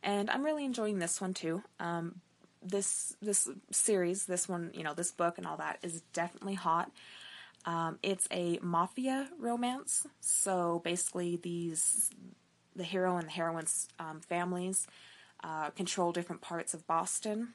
[0.03, 1.63] And I'm really enjoying this one too.
[1.79, 2.21] Um,
[2.63, 6.91] this this series, this one, you know, this book and all that is definitely hot.
[7.65, 12.11] Um, it's a mafia romance, so basically these
[12.77, 14.87] the hero and the heroine's um, families
[15.43, 17.49] uh, control different parts of Boston,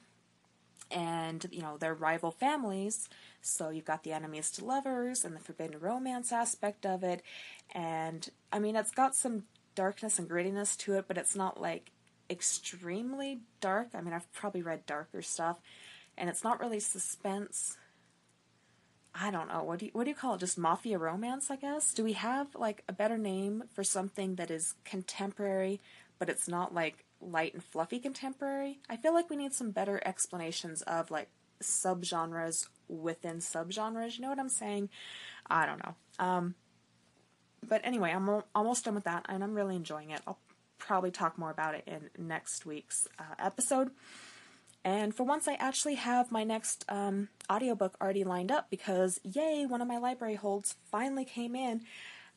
[0.90, 3.08] and you know they're rival families.
[3.40, 7.22] So you've got the enemies to lovers and the forbidden romance aspect of it,
[7.74, 9.44] and I mean it's got some
[9.74, 11.90] darkness and grittiness to it, but it's not like
[12.30, 13.88] extremely dark.
[13.94, 15.58] I mean, I've probably read darker stuff,
[16.16, 17.76] and it's not really suspense.
[19.14, 19.62] I don't know.
[19.62, 20.40] What do you, what do you call it?
[20.40, 21.92] Just mafia romance, I guess?
[21.92, 25.80] Do we have like a better name for something that is contemporary,
[26.18, 28.80] but it's not like light and fluffy contemporary?
[28.88, 31.28] I feel like we need some better explanations of like
[31.62, 34.16] subgenres within subgenres.
[34.16, 34.88] You know what I'm saying?
[35.48, 35.94] I don't know.
[36.18, 36.54] Um,
[37.66, 40.20] but anyway, I'm almost done with that, and I'm really enjoying it.
[40.26, 40.38] I'll
[40.86, 43.90] probably talk more about it in next week's uh, episode.
[44.84, 49.64] And for once, I actually have my next um, audiobook already lined up because, yay,
[49.64, 51.82] one of my library holds finally came in.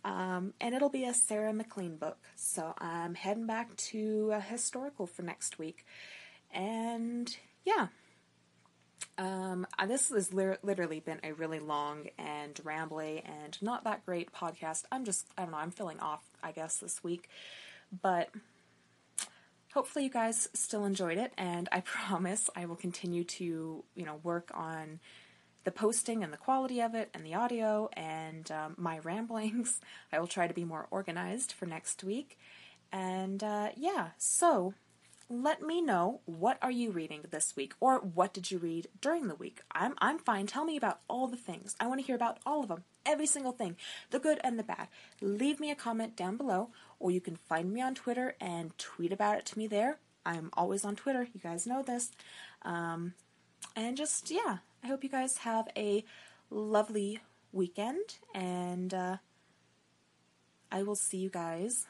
[0.03, 2.19] Um, and it'll be a Sarah MacLean book.
[2.35, 5.83] So I'm heading back to a historical for next week.
[6.53, 7.35] And
[7.65, 7.87] yeah,
[9.17, 14.83] um, this has literally been a really long and rambly and not that great podcast.
[14.91, 17.27] I'm just, I don't know, I'm feeling off, I guess, this week.
[18.01, 18.29] But
[19.73, 24.19] hopefully you guys still enjoyed it and I promise I will continue to, you know,
[24.23, 24.99] work on
[25.65, 29.81] the posting and the quality of it and the audio and um, my ramblings.
[30.13, 32.39] I will try to be more organized for next week.
[32.91, 34.73] And uh, yeah, so
[35.29, 39.27] let me know what are you reading this week or what did you read during
[39.27, 39.59] the week.
[39.71, 40.45] I'm I'm fine.
[40.45, 41.75] Tell me about all the things.
[41.79, 42.83] I want to hear about all of them.
[43.05, 43.75] Every single thing,
[44.11, 44.87] the good and the bad.
[45.21, 46.69] Leave me a comment down below
[46.99, 49.99] or you can find me on Twitter and tweet about it to me there.
[50.25, 51.27] I'm always on Twitter.
[51.33, 52.11] You guys know this.
[52.63, 53.13] Um,
[53.75, 56.03] and just yeah, I hope you guys have a
[56.49, 57.19] lovely
[57.51, 59.17] weekend and uh,
[60.71, 61.85] I will see you guys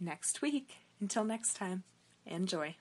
[0.00, 0.76] next week.
[1.00, 1.84] Until next time.
[2.24, 2.76] Enjoy.